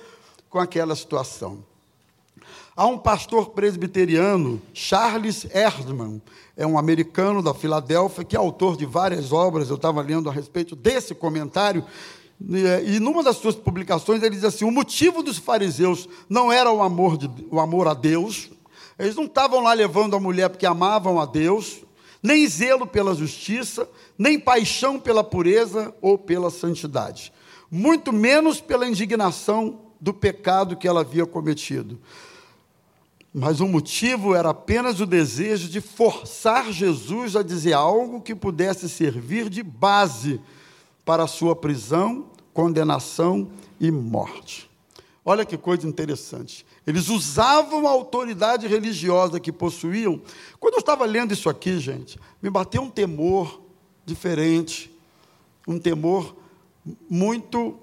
com 0.49 0.57
aquela 0.57 0.95
situação. 0.95 1.69
Há 2.73 2.85
um 2.85 2.97
pastor 2.97 3.49
presbiteriano, 3.49 4.61
Charles 4.73 5.45
Erdman, 5.53 6.21
é 6.55 6.65
um 6.65 6.77
americano 6.77 7.43
da 7.43 7.53
Filadélfia, 7.53 8.23
que 8.23 8.33
é 8.33 8.39
autor 8.39 8.77
de 8.77 8.85
várias 8.85 9.33
obras, 9.33 9.69
eu 9.69 9.75
estava 9.75 10.01
lendo 10.01 10.29
a 10.29 10.31
respeito 10.31 10.73
desse 10.73 11.13
comentário, 11.13 11.83
e 12.39 12.97
numa 12.97 13.21
das 13.23 13.35
suas 13.35 13.55
publicações 13.55 14.23
ele 14.23 14.35
diz 14.35 14.45
assim: 14.45 14.63
o 14.63 14.71
motivo 14.71 15.21
dos 15.21 15.37
fariseus 15.37 16.07
não 16.29 16.49
era 16.49 16.71
o 16.71 16.81
amor, 16.81 17.17
de, 17.17 17.29
o 17.51 17.59
amor 17.59 17.89
a 17.89 17.93
Deus, 17.93 18.49
eles 18.97 19.15
não 19.15 19.25
estavam 19.25 19.59
lá 19.59 19.73
levando 19.73 20.15
a 20.15 20.19
mulher 20.19 20.49
porque 20.49 20.65
amavam 20.65 21.19
a 21.19 21.25
Deus, 21.25 21.81
nem 22.23 22.47
zelo 22.47 22.87
pela 22.87 23.13
justiça, 23.13 23.87
nem 24.17 24.39
paixão 24.39 24.97
pela 24.97 25.25
pureza 25.25 25.93
ou 26.01 26.17
pela 26.17 26.49
santidade, 26.49 27.33
muito 27.69 28.13
menos 28.13 28.61
pela 28.61 28.87
indignação 28.87 29.81
do 29.99 30.13
pecado 30.13 30.77
que 30.77 30.87
ela 30.87 31.01
havia 31.01 31.25
cometido. 31.25 31.99
Mas 33.33 33.61
o 33.61 33.67
motivo 33.67 34.35
era 34.35 34.49
apenas 34.49 34.99
o 34.99 35.05
desejo 35.05 35.69
de 35.69 35.79
forçar 35.79 36.71
Jesus 36.71 37.35
a 37.35 37.41
dizer 37.41 37.73
algo 37.73 38.21
que 38.21 38.35
pudesse 38.35 38.89
servir 38.89 39.49
de 39.49 39.63
base 39.63 40.41
para 41.05 41.23
a 41.23 41.27
sua 41.27 41.55
prisão, 41.55 42.25
condenação 42.53 43.49
e 43.79 43.89
morte. 43.89 44.69
Olha 45.23 45.45
que 45.45 45.57
coisa 45.57 45.87
interessante. 45.87 46.65
Eles 46.85 47.07
usavam 47.07 47.87
a 47.87 47.91
autoridade 47.91 48.67
religiosa 48.67 49.39
que 49.39 49.51
possuíam. 49.51 50.21
Quando 50.59 50.73
eu 50.73 50.79
estava 50.79 51.05
lendo 51.05 51.31
isso 51.31 51.49
aqui, 51.49 51.79
gente, 51.79 52.19
me 52.41 52.49
bateu 52.49 52.81
um 52.81 52.89
temor 52.89 53.61
diferente, 54.05 54.91
um 55.67 55.79
temor 55.79 56.35
muito 57.09 57.77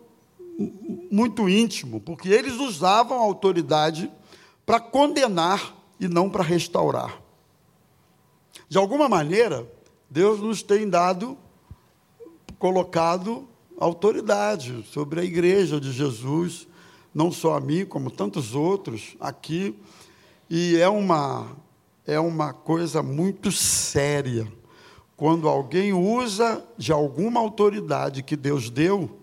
muito 1.09 1.49
íntimo, 1.49 2.00
porque 2.00 2.28
eles 2.28 2.55
usavam 2.55 3.19
a 3.19 3.23
autoridade 3.23 4.11
para 4.68 4.80
condenar 4.80 5.75
e 5.98 6.06
não 6.06 6.28
para 6.28 6.44
restaurar. 6.44 7.22
De 8.68 8.76
alguma 8.76 9.08
maneira, 9.08 9.66
Deus 10.10 10.40
nos 10.40 10.62
tem 10.62 10.87
dado 10.87 11.38
colocado 12.58 13.48
autoridade 13.80 14.84
sobre 14.92 15.20
a 15.20 15.25
igreja 15.25 15.80
de 15.80 15.90
Jesus, 15.90 16.68
não 17.14 17.32
só 17.32 17.56
a 17.56 17.60
mim, 17.60 17.87
como 17.87 18.10
tantos 18.10 18.54
outros 18.54 19.16
aqui, 19.18 19.75
e 20.50 20.76
é 20.76 20.88
uma, 20.88 21.56
é 22.06 22.20
uma 22.20 22.52
coisa 22.52 23.02
muito 23.02 23.50
séria 23.50 24.46
quando 25.16 25.48
alguém 25.48 25.94
usa 25.94 26.62
de 26.76 26.92
alguma 26.92 27.40
autoridade 27.40 28.22
que 28.22 28.37
Deus 28.37 28.68
deu, 28.68 29.18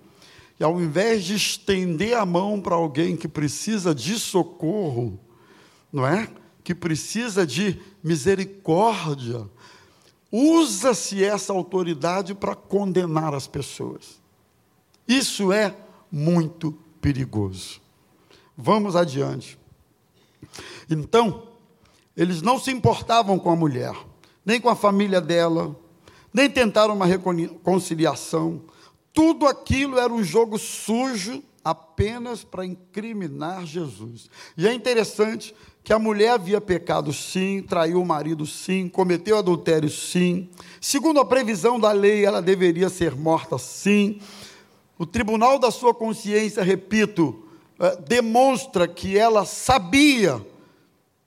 e 0.60 0.64
ao 0.64 0.82
invés 0.82 1.24
de 1.24 1.36
estender 1.36 2.18
a 2.18 2.26
mão 2.26 2.60
para 2.60 2.74
alguém 2.74 3.16
que 3.16 3.28
precisa 3.28 3.94
de 3.94 4.18
socorro, 4.18 5.20
não 5.92 6.06
é? 6.06 6.30
Que 6.64 6.74
precisa 6.74 7.46
de 7.46 7.80
misericórdia, 8.04 9.50
usa-se 10.32 11.24
essa 11.24 11.54
autoridade 11.54 12.34
para 12.34 12.56
condenar 12.56 13.34
as 13.34 13.48
pessoas. 13.48 14.22
Isso 15.08 15.52
é 15.52 15.76
muito 16.12 16.72
perigoso. 17.00 17.80
Vamos 18.58 18.96
adiante. 18.96 19.58
Então, 20.90 21.48
eles 22.16 22.42
não 22.42 22.60
se 22.60 22.72
importavam 22.72 23.38
com 23.38 23.52
a 23.52 23.56
mulher, 23.56 23.96
nem 24.46 24.60
com 24.60 24.70
a 24.70 24.76
família 24.76 25.20
dela, 25.20 25.76
nem 26.34 26.50
tentaram 26.50 26.94
uma 26.94 27.06
reconciliação. 27.06 28.62
Tudo 29.14 29.48
aquilo 29.48 30.00
era 30.00 30.12
um 30.12 30.24
jogo 30.24 30.58
sujo 30.58 31.44
apenas 31.64 32.44
para 32.44 32.66
incriminar 32.66 33.66
Jesus. 33.66 34.30
E 34.58 34.68
é 34.68 34.74
interessante 34.74 35.56
que 35.86 35.94
a 35.94 36.00
mulher 36.00 36.30
havia 36.30 36.60
pecado 36.60 37.14
sim, 37.14 37.62
traiu 37.62 38.02
o 38.02 38.06
marido 38.06 38.44
sim, 38.44 38.90
cometeu 38.90 39.38
adultério 39.38 39.88
sim. 39.88 40.50
Segundo 40.82 41.20
a 41.20 41.26
previsão 41.26 41.80
da 41.80 41.92
lei, 41.92 42.26
ela 42.26 42.42
deveria 42.42 42.90
ser 42.90 43.16
morta 43.16 43.60
sim. 43.60 44.20
O 44.98 45.06
tribunal 45.06 45.60
da 45.60 45.70
sua 45.70 45.94
consciência, 45.94 46.64
repito, 46.64 47.46
eh, 47.80 47.98
demonstra 48.08 48.88
que 48.88 49.16
ela 49.16 49.46
sabia 49.46 50.44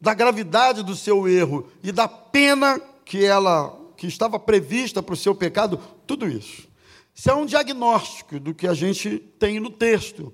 da 0.00 0.12
gravidade 0.12 0.82
do 0.82 0.96
seu 0.96 1.28
erro 1.28 1.68
e 1.80 1.92
da 1.92 2.08
pena 2.08 2.80
que 3.04 3.24
ela 3.24 3.78
que 3.96 4.08
estava 4.08 4.40
prevista 4.40 5.00
para 5.00 5.12
o 5.12 5.16
seu 5.16 5.36
pecado, 5.36 5.78
tudo 6.04 6.26
isso. 6.26 6.66
Isso 7.14 7.30
é 7.30 7.34
um 7.34 7.46
diagnóstico 7.46 8.40
do 8.40 8.52
que 8.52 8.66
a 8.66 8.74
gente 8.74 9.20
tem 9.38 9.60
no 9.60 9.70
texto. 9.70 10.32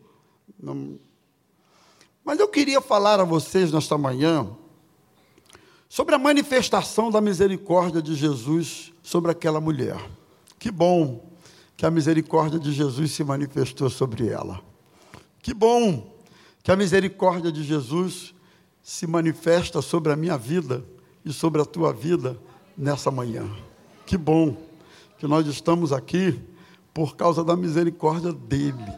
Mas 2.24 2.40
eu 2.40 2.48
queria 2.48 2.80
falar 2.80 3.20
a 3.20 3.24
vocês 3.24 3.70
nesta 3.70 3.98
manhã 3.98 4.48
sobre 5.88 6.14
a 6.14 6.18
manifestação 6.18 7.10
da 7.10 7.20
misericórdia 7.20 8.00
de 8.00 8.14
Jesus 8.14 8.92
sobre 9.02 9.30
aquela 9.30 9.60
mulher. 9.60 9.98
Que 10.58 10.70
bom 10.70 11.30
que 11.76 11.84
a 11.84 11.90
misericórdia 11.90 12.58
de 12.58 12.72
Jesus 12.72 13.12
se 13.12 13.22
manifestou 13.22 13.90
sobre 13.90 14.28
ela. 14.28 14.60
Que 15.42 15.52
bom 15.52 16.14
que 16.62 16.72
a 16.72 16.76
misericórdia 16.76 17.52
de 17.52 17.62
Jesus 17.62 18.34
se 18.82 19.06
manifesta 19.06 19.82
sobre 19.82 20.10
a 20.10 20.16
minha 20.16 20.38
vida 20.38 20.84
e 21.24 21.32
sobre 21.32 21.60
a 21.60 21.64
tua 21.64 21.92
vida 21.92 22.38
nessa 22.76 23.10
manhã. 23.10 23.48
Que 24.06 24.16
bom 24.16 24.56
que 25.18 25.26
nós 25.26 25.46
estamos 25.46 25.92
aqui 25.92 26.40
por 26.92 27.16
causa 27.16 27.44
da 27.44 27.56
misericórdia 27.56 28.32
dele, 28.32 28.92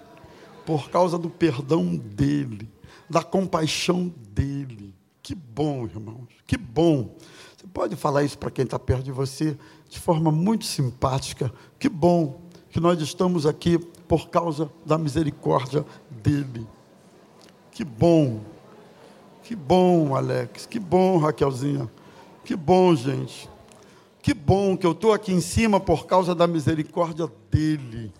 por 0.65 0.91
causa 0.91 1.19
do 1.19 1.31
perdão 1.31 1.97
dele, 1.97 2.69
da 3.09 3.23
compaixão 3.23 4.13
dele. 4.31 4.95
Que 5.23 5.35
bom, 5.35 5.85
irmãos, 5.85 6.29
que 6.47 6.57
bom. 6.57 7.17
Você 7.57 7.67
pode 7.73 7.97
falar 7.97 8.23
isso 8.23 8.39
para 8.39 8.51
quem 8.51 8.65
está 8.65 8.79
perto 8.79 9.05
de 9.05 9.13
você 9.13 9.57
de 9.89 9.99
forma 9.99 10.31
muito 10.31 10.65
simpática. 10.65 11.53
Que 11.79 11.89
bom 11.89 12.41
que 12.71 12.81
nós 12.81 13.01
estamos 13.01 13.47
aqui 13.47 13.79
por 13.79 14.29
causa 14.29 14.71
da 14.85 14.99
misericórdia 14.99 15.85
dele. 16.11 16.67
Que 17.73 17.85
bom, 17.85 18.41
que 19.43 19.55
bom, 19.55 20.15
Alex, 20.15 20.67
que 20.67 20.79
bom, 20.79 21.19
Raquelzinha, 21.19 21.91
que 22.45 22.57
bom, 22.57 22.95
gente. 22.95 23.49
Que 24.23 24.35
bom 24.35 24.77
que 24.77 24.85
eu 24.87 24.93
estou 24.93 25.13
aqui 25.13 25.33
em 25.33 25.41
cima 25.41 25.79
por 25.79 26.07
causa 26.07 26.35
da 26.35 26.47
misericórdia 26.47 27.31
dele. 27.51 28.13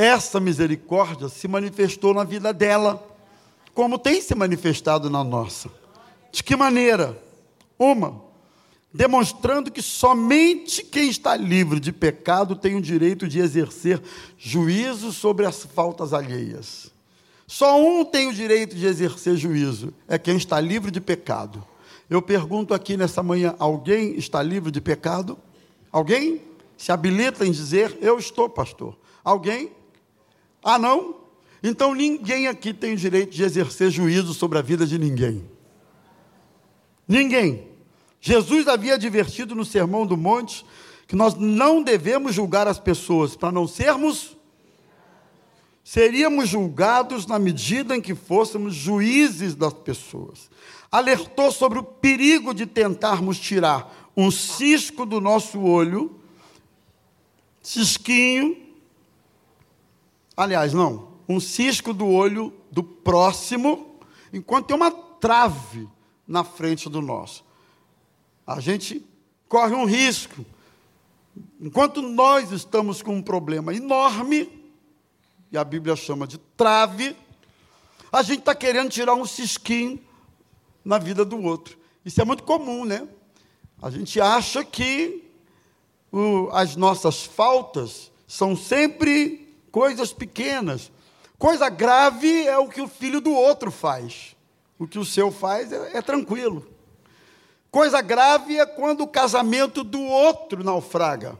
Essa 0.00 0.40
misericórdia 0.40 1.28
se 1.28 1.46
manifestou 1.46 2.14
na 2.14 2.24
vida 2.24 2.54
dela, 2.54 3.06
como 3.74 3.98
tem 3.98 4.22
se 4.22 4.34
manifestado 4.34 5.10
na 5.10 5.22
nossa. 5.22 5.70
De 6.32 6.42
que 6.42 6.56
maneira? 6.56 7.22
Uma, 7.78 8.22
demonstrando 8.94 9.70
que 9.70 9.82
somente 9.82 10.82
quem 10.82 11.10
está 11.10 11.36
livre 11.36 11.78
de 11.78 11.92
pecado 11.92 12.56
tem 12.56 12.76
o 12.76 12.80
direito 12.80 13.28
de 13.28 13.40
exercer 13.40 14.00
juízo 14.38 15.12
sobre 15.12 15.44
as 15.44 15.64
faltas 15.64 16.14
alheias. 16.14 16.90
Só 17.46 17.78
um 17.78 18.02
tem 18.02 18.28
o 18.28 18.32
direito 18.32 18.74
de 18.74 18.86
exercer 18.86 19.36
juízo, 19.36 19.92
é 20.08 20.18
quem 20.18 20.38
está 20.38 20.58
livre 20.58 20.90
de 20.90 21.02
pecado. 21.02 21.62
Eu 22.08 22.22
pergunto 22.22 22.72
aqui 22.72 22.96
nessa 22.96 23.22
manhã: 23.22 23.54
alguém 23.58 24.16
está 24.16 24.42
livre 24.42 24.70
de 24.70 24.80
pecado? 24.80 25.36
Alguém 25.92 26.40
se 26.74 26.90
habilita 26.90 27.46
em 27.46 27.52
dizer, 27.52 27.98
eu 28.00 28.18
estou, 28.18 28.48
pastor? 28.48 28.96
Alguém? 29.22 29.78
Ah, 30.62 30.78
não? 30.78 31.16
Então 31.62 31.94
ninguém 31.94 32.48
aqui 32.48 32.72
tem 32.72 32.94
o 32.94 32.96
direito 32.96 33.30
de 33.30 33.42
exercer 33.42 33.90
juízo 33.90 34.32
sobre 34.34 34.58
a 34.58 34.62
vida 34.62 34.86
de 34.86 34.98
ninguém. 34.98 35.44
Ninguém. 37.06 37.68
Jesus 38.20 38.68
havia 38.68 38.94
advertido 38.94 39.54
no 39.54 39.64
Sermão 39.64 40.06
do 40.06 40.16
Monte 40.16 40.64
que 41.06 41.16
nós 41.16 41.34
não 41.34 41.82
devemos 41.82 42.34
julgar 42.34 42.68
as 42.68 42.78
pessoas 42.78 43.34
para 43.34 43.50
não 43.50 43.66
sermos. 43.66 44.36
seríamos 45.82 46.48
julgados 46.48 47.26
na 47.26 47.38
medida 47.38 47.96
em 47.96 48.00
que 48.00 48.14
fôssemos 48.14 48.74
juízes 48.74 49.56
das 49.56 49.72
pessoas. 49.72 50.48
Alertou 50.92 51.50
sobre 51.50 51.78
o 51.78 51.82
perigo 51.82 52.54
de 52.54 52.64
tentarmos 52.64 53.40
tirar 53.40 54.12
um 54.16 54.30
cisco 54.30 55.04
do 55.04 55.20
nosso 55.20 55.60
olho, 55.60 56.14
cisquinho, 57.60 58.56
aliás, 60.40 60.72
não, 60.72 61.08
um 61.28 61.38
cisco 61.38 61.92
do 61.92 62.06
olho 62.06 62.52
do 62.72 62.82
próximo, 62.82 63.98
enquanto 64.32 64.68
tem 64.68 64.76
uma 64.76 64.90
trave 64.90 65.86
na 66.26 66.42
frente 66.42 66.88
do 66.88 67.02
nosso. 67.02 67.44
A 68.46 68.58
gente 68.58 69.04
corre 69.48 69.74
um 69.74 69.84
risco. 69.84 70.44
Enquanto 71.60 72.00
nós 72.00 72.52
estamos 72.52 73.02
com 73.02 73.16
um 73.16 73.22
problema 73.22 73.74
enorme, 73.74 74.48
e 75.52 75.58
a 75.58 75.64
Bíblia 75.64 75.94
chama 75.94 76.26
de 76.26 76.38
trave, 76.38 77.14
a 78.10 78.22
gente 78.22 78.40
está 78.40 78.54
querendo 78.54 78.90
tirar 78.90 79.14
um 79.14 79.26
cisquinho 79.26 80.00
na 80.82 80.96
vida 80.98 81.22
do 81.22 81.40
outro. 81.42 81.76
Isso 82.02 82.20
é 82.20 82.24
muito 82.24 82.44
comum, 82.44 82.86
né? 82.86 83.06
A 83.82 83.90
gente 83.90 84.18
acha 84.18 84.64
que 84.64 85.22
o, 86.10 86.48
as 86.50 86.76
nossas 86.76 87.24
faltas 87.24 88.10
são 88.26 88.56
sempre 88.56 89.49
coisas 89.70 90.12
pequenas. 90.12 90.90
Coisa 91.38 91.68
grave 91.68 92.46
é 92.46 92.58
o 92.58 92.68
que 92.68 92.80
o 92.80 92.88
filho 92.88 93.20
do 93.20 93.32
outro 93.32 93.70
faz. 93.70 94.36
O 94.78 94.86
que 94.86 94.98
o 94.98 95.04
seu 95.04 95.30
faz 95.30 95.72
é, 95.72 95.98
é 95.98 96.02
tranquilo. 96.02 96.66
Coisa 97.70 98.00
grave 98.00 98.58
é 98.58 98.66
quando 98.66 99.02
o 99.02 99.08
casamento 99.08 99.84
do 99.84 100.02
outro 100.02 100.64
naufraga. 100.64 101.38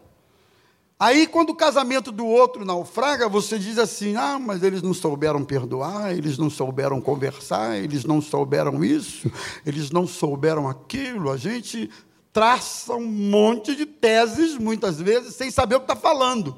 Aí, 0.98 1.26
quando 1.26 1.50
o 1.50 1.54
casamento 1.54 2.12
do 2.12 2.26
outro 2.26 2.62
naufraga, 2.62 3.26
você 3.26 3.58
diz 3.58 3.78
assim: 3.78 4.16
ah, 4.16 4.38
mas 4.38 4.62
eles 4.62 4.82
não 4.82 4.92
souberam 4.92 5.42
perdoar, 5.42 6.12
eles 6.14 6.36
não 6.36 6.50
souberam 6.50 7.00
conversar, 7.00 7.78
eles 7.78 8.04
não 8.04 8.20
souberam 8.20 8.84
isso, 8.84 9.32
eles 9.64 9.90
não 9.90 10.06
souberam 10.06 10.68
aquilo. 10.68 11.30
A 11.30 11.38
gente 11.38 11.90
traça 12.32 12.94
um 12.94 13.06
monte 13.06 13.74
de 13.74 13.86
teses, 13.86 14.58
muitas 14.58 15.00
vezes, 15.00 15.34
sem 15.34 15.50
saber 15.50 15.76
o 15.76 15.80
que 15.80 15.90
está 15.90 15.96
falando. 15.96 16.54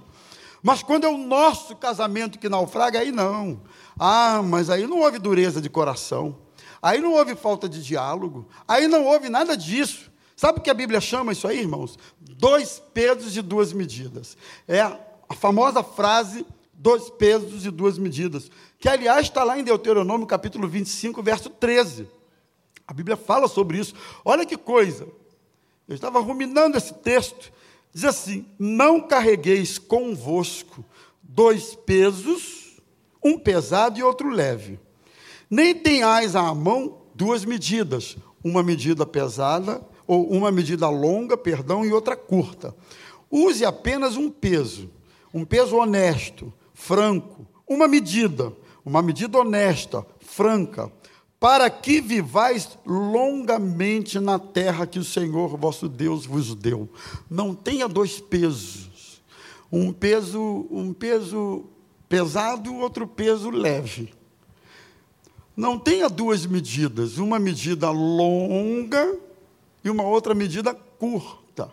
Mas 0.62 0.82
quando 0.82 1.04
é 1.04 1.08
o 1.08 1.18
nosso 1.18 1.74
casamento 1.74 2.38
que 2.38 2.48
naufraga, 2.48 3.00
aí 3.00 3.10
não. 3.10 3.60
Ah, 3.98 4.40
mas 4.42 4.70
aí 4.70 4.86
não 4.86 5.00
houve 5.00 5.18
dureza 5.18 5.60
de 5.60 5.68
coração, 5.68 6.38
aí 6.80 7.00
não 7.00 7.12
houve 7.12 7.34
falta 7.34 7.68
de 7.68 7.82
diálogo, 7.82 8.46
aí 8.66 8.86
não 8.86 9.04
houve 9.04 9.28
nada 9.28 9.56
disso. 9.56 10.10
Sabe 10.36 10.58
o 10.58 10.62
que 10.62 10.70
a 10.70 10.74
Bíblia 10.74 11.00
chama 11.00 11.32
isso 11.32 11.46
aí, 11.46 11.60
irmãos? 11.60 11.98
Dois 12.20 12.82
pesos 12.94 13.36
e 13.36 13.42
duas 13.42 13.72
medidas. 13.72 14.36
É 14.66 14.80
a 14.80 14.98
famosa 15.34 15.82
frase 15.82 16.46
dois 16.82 17.08
pesos 17.10 17.64
e 17.64 17.70
duas 17.70 17.96
medidas, 17.96 18.50
que 18.76 18.88
aliás 18.88 19.26
está 19.26 19.44
lá 19.44 19.56
em 19.56 19.62
Deuteronômio 19.62 20.26
capítulo 20.26 20.66
25, 20.66 21.22
verso 21.22 21.48
13. 21.48 22.08
A 22.88 22.92
Bíblia 22.92 23.16
fala 23.16 23.46
sobre 23.46 23.78
isso. 23.78 23.94
Olha 24.24 24.44
que 24.44 24.56
coisa. 24.56 25.06
Eu 25.86 25.94
estava 25.94 26.18
ruminando 26.18 26.76
esse 26.76 26.92
texto. 26.94 27.52
Diz 27.92 28.04
assim: 28.04 28.46
Não 28.58 29.00
carregueis 29.00 29.78
convosco 29.78 30.84
dois 31.22 31.74
pesos, 31.74 32.80
um 33.22 33.38
pesado 33.38 33.98
e 33.98 34.02
outro 34.02 34.30
leve. 34.30 34.78
Nem 35.50 35.74
tenhais 35.74 36.34
à 36.34 36.54
mão 36.54 37.02
duas 37.14 37.44
medidas, 37.44 38.16
uma 38.42 38.62
medida 38.62 39.04
pesada 39.04 39.82
ou 40.06 40.30
uma 40.30 40.50
medida 40.50 40.88
longa, 40.88 41.36
perdão, 41.36 41.84
e 41.84 41.92
outra 41.92 42.16
curta. 42.16 42.74
Use 43.30 43.64
apenas 43.64 44.16
um 44.16 44.30
peso, 44.30 44.90
um 45.32 45.44
peso 45.44 45.76
honesto, 45.76 46.52
franco, 46.74 47.46
uma 47.68 47.86
medida, 47.86 48.52
uma 48.84 49.00
medida 49.00 49.38
honesta, 49.38 50.04
franca, 50.20 50.90
para 51.42 51.68
que 51.68 52.00
vivais 52.00 52.78
longamente 52.86 54.20
na 54.20 54.38
terra 54.38 54.86
que 54.86 55.00
o 55.00 55.04
Senhor 55.04 55.56
vosso 55.56 55.88
Deus 55.88 56.24
vos 56.24 56.54
deu. 56.54 56.88
Não 57.28 57.52
tenha 57.52 57.88
dois 57.88 58.20
pesos, 58.20 59.20
um 59.70 59.92
peso, 59.92 60.68
um 60.70 60.92
peso 60.92 61.64
pesado, 62.08 62.72
outro 62.76 63.08
peso 63.08 63.50
leve. 63.50 64.14
Não 65.56 65.80
tenha 65.80 66.08
duas 66.08 66.46
medidas, 66.46 67.18
uma 67.18 67.40
medida 67.40 67.90
longa 67.90 69.18
e 69.82 69.90
uma 69.90 70.04
outra 70.04 70.36
medida 70.36 70.72
curta. 70.72 71.72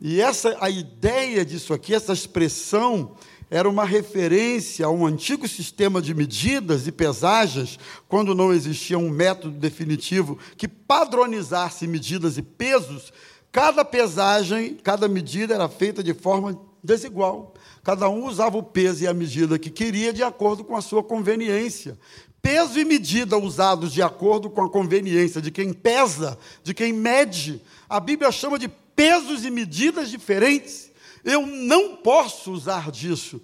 E 0.00 0.20
essa 0.20 0.56
a 0.60 0.68
ideia 0.68 1.44
disso 1.44 1.72
aqui, 1.72 1.94
essa 1.94 2.12
expressão 2.12 3.12
era 3.50 3.68
uma 3.68 3.84
referência 3.84 4.86
a 4.86 4.90
um 4.90 5.06
antigo 5.06 5.48
sistema 5.48 6.02
de 6.02 6.14
medidas 6.14 6.86
e 6.86 6.92
pesagens, 6.92 7.78
quando 8.08 8.34
não 8.34 8.52
existia 8.52 8.98
um 8.98 9.10
método 9.10 9.58
definitivo 9.58 10.38
que 10.56 10.68
padronizasse 10.68 11.86
medidas 11.86 12.36
e 12.36 12.42
pesos, 12.42 13.12
cada 13.50 13.84
pesagem, 13.84 14.74
cada 14.82 15.08
medida 15.08 15.54
era 15.54 15.68
feita 15.68 16.02
de 16.02 16.14
forma 16.14 16.60
desigual. 16.82 17.54
Cada 17.82 18.08
um 18.08 18.26
usava 18.26 18.58
o 18.58 18.62
peso 18.62 19.04
e 19.04 19.06
a 19.06 19.14
medida 19.14 19.58
que 19.58 19.70
queria 19.70 20.12
de 20.12 20.22
acordo 20.22 20.62
com 20.62 20.76
a 20.76 20.82
sua 20.82 21.02
conveniência 21.02 21.98
peso 22.42 22.78
e 22.78 22.84
medida 22.84 23.36
usados 23.36 23.92
de 23.92 24.02
acordo 24.02 24.48
com 24.48 24.62
a 24.62 24.70
conveniência 24.70 25.40
de 25.40 25.50
quem 25.50 25.72
pesa, 25.72 26.38
de 26.62 26.72
quem 26.72 26.92
mede. 26.92 27.60
A 27.88 28.00
Bíblia 28.00 28.30
chama 28.32 28.58
de 28.58 28.68
pesos 28.68 29.44
e 29.44 29.50
medidas 29.50 30.10
diferentes. 30.10 30.87
Eu 31.24 31.46
não 31.46 31.96
posso 31.96 32.52
usar 32.52 32.90
disso 32.90 33.40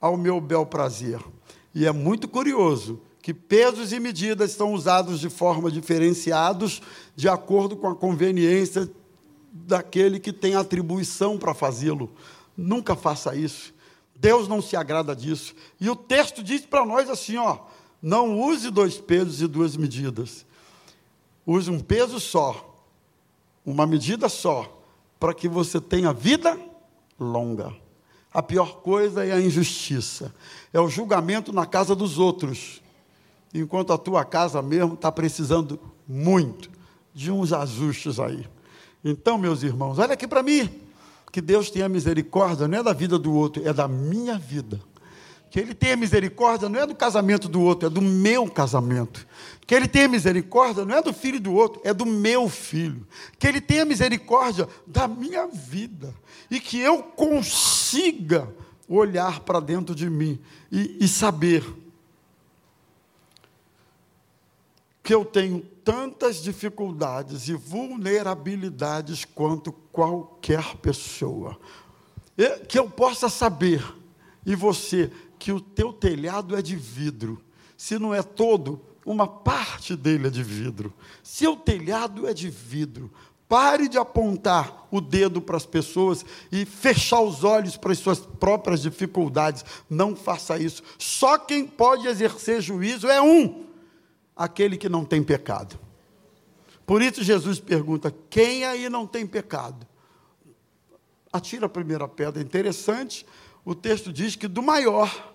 ao 0.00 0.16
meu 0.16 0.40
bel 0.40 0.66
prazer. 0.66 1.20
E 1.74 1.86
é 1.86 1.92
muito 1.92 2.28
curioso 2.28 3.00
que 3.22 3.32
pesos 3.32 3.92
e 3.92 3.98
medidas 3.98 4.52
são 4.52 4.74
usados 4.74 5.18
de 5.18 5.30
forma 5.30 5.70
diferenciados 5.70 6.82
de 7.16 7.28
acordo 7.28 7.76
com 7.76 7.88
a 7.88 7.94
conveniência 7.94 8.90
daquele 9.50 10.20
que 10.20 10.32
tem 10.32 10.54
atribuição 10.54 11.38
para 11.38 11.54
fazê-lo. 11.54 12.12
Nunca 12.56 12.94
faça 12.94 13.34
isso. 13.34 13.72
Deus 14.14 14.46
não 14.46 14.60
se 14.60 14.76
agrada 14.76 15.16
disso. 15.16 15.54
E 15.80 15.88
o 15.88 15.96
texto 15.96 16.42
diz 16.42 16.66
para 16.66 16.84
nós 16.84 17.08
assim, 17.08 17.36
ó: 17.36 17.60
não 18.02 18.38
use 18.38 18.70
dois 18.70 18.98
pesos 18.98 19.40
e 19.40 19.46
duas 19.46 19.76
medidas. 19.76 20.44
Use 21.46 21.70
um 21.70 21.80
peso 21.80 22.20
só, 22.20 22.84
uma 23.64 23.86
medida 23.86 24.28
só, 24.28 24.82
para 25.18 25.34
que 25.34 25.48
você 25.48 25.80
tenha 25.80 26.12
vida 26.12 26.58
longa. 27.18 27.74
A 28.32 28.42
pior 28.42 28.80
coisa 28.80 29.24
é 29.24 29.32
a 29.32 29.40
injustiça, 29.40 30.34
é 30.72 30.80
o 30.80 30.88
julgamento 30.88 31.52
na 31.52 31.64
casa 31.64 31.94
dos 31.94 32.18
outros, 32.18 32.82
enquanto 33.52 33.92
a 33.92 33.98
tua 33.98 34.24
casa 34.24 34.60
mesmo 34.60 34.94
está 34.94 35.12
precisando 35.12 35.78
muito 36.06 36.68
de 37.14 37.30
uns 37.30 37.52
ajustes 37.52 38.18
aí. 38.18 38.44
Então, 39.04 39.38
meus 39.38 39.62
irmãos, 39.62 39.98
olha 39.98 40.14
aqui 40.14 40.26
para 40.26 40.42
mim, 40.42 40.68
que 41.30 41.40
Deus 41.40 41.70
tenha 41.70 41.88
misericórdia, 41.88 42.66
não 42.66 42.78
é 42.78 42.82
da 42.82 42.92
vida 42.92 43.18
do 43.18 43.32
outro, 43.32 43.66
é 43.66 43.72
da 43.72 43.86
minha 43.86 44.38
vida. 44.38 44.80
Que 45.54 45.60
Ele 45.60 45.72
tenha 45.72 45.94
misericórdia 45.94 46.68
não 46.68 46.80
é 46.80 46.84
do 46.84 46.96
casamento 46.96 47.48
do 47.48 47.60
outro, 47.60 47.86
é 47.86 47.88
do 47.88 48.02
meu 48.02 48.50
casamento. 48.50 49.24
Que 49.64 49.76
Ele 49.76 49.86
tenha 49.86 50.08
misericórdia 50.08 50.84
não 50.84 50.96
é 50.96 51.00
do 51.00 51.12
filho 51.12 51.38
do 51.38 51.54
outro, 51.54 51.80
é 51.84 51.94
do 51.94 52.04
meu 52.04 52.48
filho. 52.48 53.06
Que 53.38 53.46
Ele 53.46 53.60
tenha 53.60 53.84
misericórdia 53.84 54.68
da 54.84 55.06
minha 55.06 55.46
vida. 55.46 56.12
E 56.50 56.58
que 56.58 56.80
eu 56.80 57.04
consiga 57.04 58.52
olhar 58.88 59.38
para 59.38 59.60
dentro 59.60 59.94
de 59.94 60.10
mim 60.10 60.40
e, 60.72 60.96
e 61.00 61.06
saber 61.06 61.64
que 65.04 65.14
eu 65.14 65.24
tenho 65.24 65.60
tantas 65.84 66.42
dificuldades 66.42 67.46
e 67.46 67.54
vulnerabilidades 67.54 69.24
quanto 69.24 69.70
qualquer 69.70 70.78
pessoa. 70.78 71.56
Que 72.66 72.76
eu 72.76 72.90
possa 72.90 73.28
saber, 73.28 73.84
e 74.44 74.56
você, 74.56 75.12
que 75.44 75.52
o 75.52 75.60
teu 75.60 75.92
telhado 75.92 76.56
é 76.56 76.62
de 76.62 76.74
vidro. 76.74 77.38
Se 77.76 77.98
não 77.98 78.14
é 78.14 78.22
todo, 78.22 78.80
uma 79.04 79.28
parte 79.28 79.94
dele 79.94 80.28
é 80.28 80.30
de 80.30 80.42
vidro. 80.42 80.90
Se 81.22 81.46
o 81.46 81.54
telhado 81.54 82.26
é 82.26 82.32
de 82.32 82.48
vidro, 82.48 83.12
pare 83.46 83.86
de 83.86 83.98
apontar 83.98 84.88
o 84.90 85.02
dedo 85.02 85.42
para 85.42 85.58
as 85.58 85.66
pessoas 85.66 86.24
e 86.50 86.64
fechar 86.64 87.20
os 87.20 87.44
olhos 87.44 87.76
para 87.76 87.92
as 87.92 87.98
suas 87.98 88.20
próprias 88.20 88.80
dificuldades. 88.80 89.62
Não 89.90 90.16
faça 90.16 90.56
isso. 90.56 90.82
Só 90.98 91.36
quem 91.36 91.66
pode 91.66 92.06
exercer 92.08 92.62
juízo 92.62 93.06
é 93.06 93.20
um: 93.20 93.66
aquele 94.34 94.78
que 94.78 94.88
não 94.88 95.04
tem 95.04 95.22
pecado. 95.22 95.78
Por 96.86 97.02
isso 97.02 97.22
Jesus 97.22 97.60
pergunta: 97.60 98.14
quem 98.30 98.64
aí 98.64 98.88
não 98.88 99.06
tem 99.06 99.26
pecado? 99.26 99.86
Atira 101.30 101.66
a 101.66 101.68
primeira 101.68 102.08
pedra. 102.08 102.42
Interessante, 102.42 103.26
o 103.62 103.74
texto 103.74 104.10
diz 104.10 104.36
que 104.36 104.48
do 104.48 104.62
maior 104.62 105.33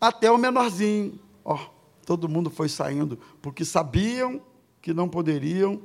até 0.00 0.30
o 0.30 0.38
menorzinho. 0.38 1.18
Ó, 1.44 1.58
todo 2.04 2.28
mundo 2.28 2.50
foi 2.50 2.68
saindo, 2.68 3.18
porque 3.40 3.64
sabiam 3.64 4.40
que 4.80 4.92
não 4.92 5.08
poderiam, 5.08 5.80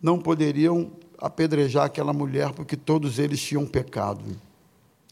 não 0.00 0.18
poderiam 0.18 0.92
apedrejar 1.18 1.84
aquela 1.84 2.12
mulher, 2.12 2.52
porque 2.52 2.76
todos 2.76 3.18
eles 3.18 3.40
tinham 3.40 3.66
pecado. 3.66 4.24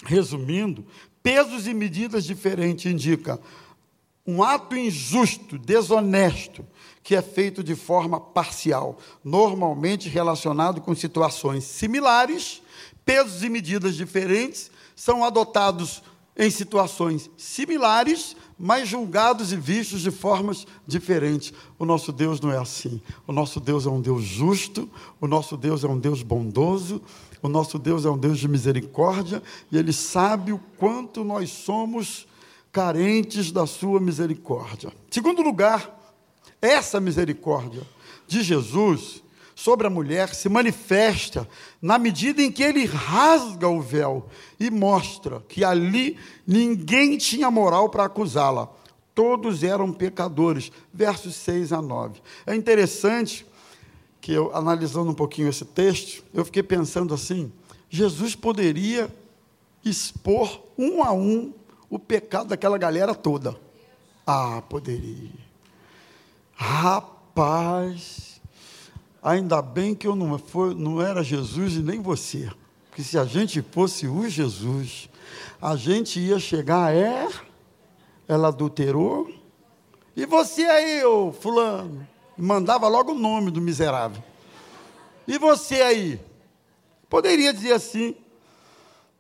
Resumindo, 0.05 0.85
pesos 1.23 1.67
e 1.67 1.75
medidas 1.75 2.25
diferentes 2.25 2.91
indica 2.91 3.41
um 4.27 4.43
ato 4.43 4.77
injusto, 4.77 5.59
desonesto, 5.59 6.65
que 7.03 7.17
é 7.17 7.23
feito 7.23 7.65
de 7.65 7.75
forma 7.75 8.21
parcial, 8.21 8.99
normalmente 9.25 10.11
relacionado 10.11 10.83
com 10.83 10.95
situações 10.95 11.65
similares, 11.65 12.63
pesos 13.07 13.43
e 13.43 13.49
medidas 13.49 13.97
diferentes 13.97 14.71
são 14.95 15.25
adotados 15.25 16.03
em 16.39 16.51
situações 16.51 17.29
similares, 17.37 18.37
mas 18.57 18.89
julgados 18.89 19.53
e 19.53 19.57
vistos 19.57 20.01
de 20.01 20.13
formas 20.13 20.65
diferentes. 20.87 21.53
O 21.77 21.85
nosso 21.85 22.13
Deus 22.13 22.41
não 22.41 22.53
é 22.53 22.59
assim. 22.59 23.03
O 23.27 23.33
nosso 23.33 23.59
Deus 23.59 23.85
é 23.87 23.91
um 23.91 24.01
Deus 24.01 24.23
justo, 24.23 24.89
o 25.21 25.27
nosso 25.27 25.57
Deus 25.57 25.83
é 25.83 25.89
um 25.89 25.99
Deus 25.99 26.23
bondoso, 26.23 27.03
o 27.43 27.49
nosso 27.49 27.77
Deus 27.77 28.05
é 28.05 28.11
um 28.11 28.17
Deus 28.17 28.39
de 28.39 28.47
misericórdia 28.47 29.43
e 29.71 29.77
Ele 29.77 29.93
sabe 29.93 30.53
o 30.53 30.61
quanto 30.77 31.25
nós 31.25 31.51
somos 31.51 32.29
carentes 32.71 33.51
da 33.51 33.67
Sua 33.67 33.99
misericórdia. 33.99 34.93
Segundo 35.11 35.43
lugar, 35.43 35.99
essa 36.63 37.01
misericórdia 37.01 37.83
de 38.29 38.43
Jesus 38.43 39.23
sobre 39.59 39.89
a 39.89 39.91
mulher 39.91 40.37
se 40.37 40.49
manifesta 40.49 41.49
na 41.83 41.99
medida 41.99 42.41
em 42.41 42.53
que 42.53 42.63
ele 42.63 42.85
rasga 42.85 43.67
o 43.67 43.81
véu 43.81 44.29
e 44.59 44.71
mostra 44.71 45.43
que 45.49 45.65
ali 45.65 46.17
ninguém 46.47 47.19
tinha 47.19 47.51
moral 47.51 47.89
para 47.89 48.05
acusá-la. 48.05 48.69
Todos 49.13 49.65
eram 49.65 49.93
pecadores. 49.93 50.71
Versos 50.95 51.35
6 51.35 51.73
a 51.73 51.83
9. 51.83 52.21
É 52.47 52.55
interessante 52.55 53.45
que 54.21 54.31
eu, 54.31 54.55
analisando 54.55 55.11
um 55.11 55.15
pouquinho 55.15 55.49
esse 55.49 55.65
texto, 55.65 56.23
eu 56.33 56.45
fiquei 56.45 56.63
pensando 56.63 57.13
assim: 57.13 57.51
Jesus 57.91 58.37
poderia 58.37 59.13
expor 59.85 60.63
um 60.79 61.03
a 61.03 61.11
um 61.11 61.53
o 61.91 61.99
pecado 61.99 62.51
daquela 62.51 62.79
galera 62.79 63.13
toda. 63.13 63.57
Ah, 64.25 64.63
poderia. 64.69 65.33
Rapaz, 66.55 68.28
ainda 69.31 69.61
bem 69.63 69.95
que 69.95 70.07
eu 70.07 70.15
não, 70.15 70.39
foi, 70.39 70.75
não 70.75 71.01
era 71.01 71.23
Jesus 71.23 71.75
e 71.75 71.81
nem 71.81 72.01
você. 72.01 72.51
Porque 72.89 73.03
se 73.03 73.19
a 73.19 73.25
gente 73.25 73.63
fosse 73.63 74.07
o 74.07 74.29
Jesus, 74.29 75.09
a 75.61 75.77
gente 75.77 76.19
ia 76.19 76.39
chegar, 76.39 76.95
é, 76.95 77.29
ela 78.27 78.49
adulterou. 78.49 79.33
E 80.17 80.27
você 80.27 80.63
aí, 80.65 81.05
ô 81.05 81.33
fulano? 81.33 82.07
mandava 82.39 82.87
logo 82.87 83.13
o 83.13 83.19
nome 83.19 83.51
do 83.51 83.61
miserável. 83.61 84.23
E 85.27 85.37
você 85.39 85.83
aí? 85.83 86.21
Poderia 87.09 87.53
dizer 87.53 87.73
assim: 87.73 88.15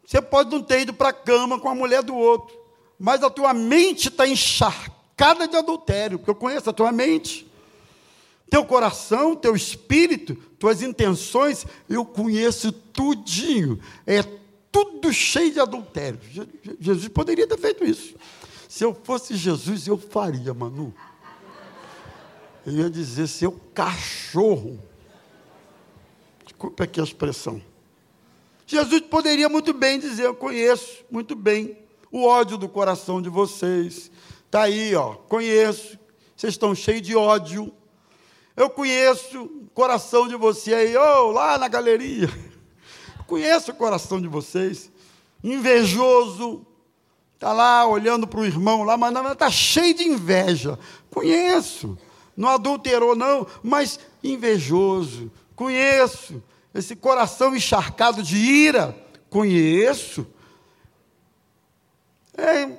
você 0.07 0.23
pode 0.23 0.51
não 0.51 0.63
ter 0.63 0.83
ido 0.83 0.95
para 0.95 1.09
a 1.09 1.13
cama 1.13 1.59
com 1.59 1.69
a 1.69 1.75
mulher 1.75 2.03
do 2.03 2.15
outro, 2.15 2.57
mas 2.99 3.23
a 3.23 3.29
tua 3.29 3.53
mente 3.53 4.09
está 4.09 4.27
encharcada 4.27 5.49
de 5.49 5.57
adultério, 5.57 6.19
porque 6.19 6.31
eu 6.31 6.35
conheço 6.35 6.71
a 6.71 6.73
tua 6.73 6.93
mente. 6.93 7.48
Teu 8.51 8.65
coração, 8.65 9.37
teu 9.37 9.55
espírito, 9.55 10.35
tuas 10.59 10.83
intenções, 10.83 11.67
eu 11.89 12.05
conheço 12.05 12.73
tudinho. 12.73 13.79
É 14.07 14.23
tudo 14.71 15.13
cheio 15.13 15.53
de 15.53 15.61
adultério. 15.61 16.19
Jesus 16.81 17.09
poderia 17.09 17.47
ter 17.47 17.59
feito 17.59 17.85
isso. 17.85 18.15
Se 18.69 18.85
eu 18.85 18.95
fosse 18.95 19.35
Jesus, 19.35 19.87
eu 19.87 19.97
faria, 19.97 20.53
Manu. 20.53 20.95
Eu 22.67 22.73
ia 22.73 22.91
dizer 22.91 23.27
seu 23.27 23.53
cachorro. 23.75 24.79
Desculpe 26.45 26.83
aqui 26.83 27.01
a 27.01 27.05
expressão. 27.05 27.63
Jesus 28.67 29.01
poderia 29.03 29.49
muito 29.49 29.73
bem 29.73 29.99
dizer: 29.99 30.27
Eu 30.27 30.35
conheço 30.35 31.05
muito 31.11 31.35
bem 31.35 31.79
o 32.13 32.25
ódio 32.27 32.59
do 32.59 32.69
coração 32.69 33.23
de 33.23 33.29
vocês. 33.29 34.11
Está 34.45 34.63
aí, 34.63 34.95
ó, 34.95 35.15
conheço. 35.15 35.99
Vocês 36.37 36.55
estão 36.55 36.75
cheios 36.75 37.03
de 37.03 37.17
ódio. 37.17 37.73
Eu 38.59 38.69
conheço 38.69 39.43
o 39.43 39.71
coração 39.73 40.27
de 40.27 40.37
você 40.37 40.75
aí, 40.75 40.97
oh, 40.97 41.31
lá 41.31 41.57
na 41.57 41.69
galeria. 41.69 42.29
Conheço 43.27 43.71
o 43.71 43.75
coração 43.75 44.21
de 44.21 44.29
vocês. 44.29 44.91
Invejoso. 45.43 46.67
Está 47.35 47.53
lá 47.53 47.87
olhando 47.87 48.27
para 48.27 48.41
o 48.41 48.45
irmão 48.45 48.83
lá, 48.83 48.97
mas 48.97 49.15
está 49.33 49.51
cheio 49.51 49.95
de 49.95 50.03
inveja. 50.03 50.79
Conheço 51.11 51.97
não 52.39 52.51
adulterou, 52.51 53.17
não, 53.17 53.49
mas 53.65 53.99
invejoso. 54.23 55.29
Conheço. 55.57 56.41
Esse 56.73 56.95
coração 56.95 57.57
encharcado 57.57 58.23
de 58.23 58.37
ira, 58.37 58.97
conheço. 59.29 60.25
É, 62.37 62.79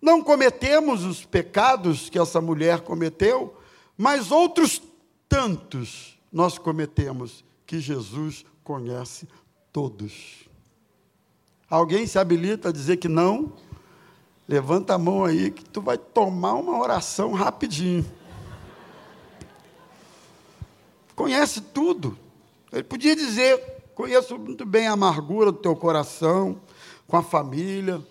não 0.00 0.22
cometemos 0.22 1.04
os 1.04 1.26
pecados 1.26 2.08
que 2.08 2.18
essa 2.18 2.40
mulher 2.40 2.80
cometeu, 2.80 3.54
mas 4.02 4.30
outros 4.30 4.82
tantos 5.28 6.18
nós 6.32 6.58
cometemos 6.58 7.44
que 7.66 7.78
Jesus 7.78 8.44
conhece 8.64 9.28
todos. 9.72 10.48
Alguém 11.68 12.06
se 12.06 12.18
habilita 12.18 12.68
a 12.68 12.72
dizer 12.72 12.96
que 12.96 13.08
não? 13.08 13.52
Levanta 14.48 14.94
a 14.94 14.98
mão 14.98 15.24
aí 15.24 15.50
que 15.50 15.64
tu 15.64 15.80
vai 15.80 15.96
tomar 15.96 16.54
uma 16.54 16.78
oração 16.78 17.32
rapidinho 17.32 18.04
conhece 21.22 21.60
tudo. 21.60 22.18
Ele 22.72 22.82
podia 22.82 23.14
dizer: 23.14 23.58
conheço 23.94 24.36
muito 24.36 24.66
bem 24.66 24.88
a 24.88 24.92
amargura 24.92 25.52
do 25.52 25.58
teu 25.58 25.76
coração, 25.76 26.60
com 27.06 27.16
a 27.16 27.22
família. 27.22 28.02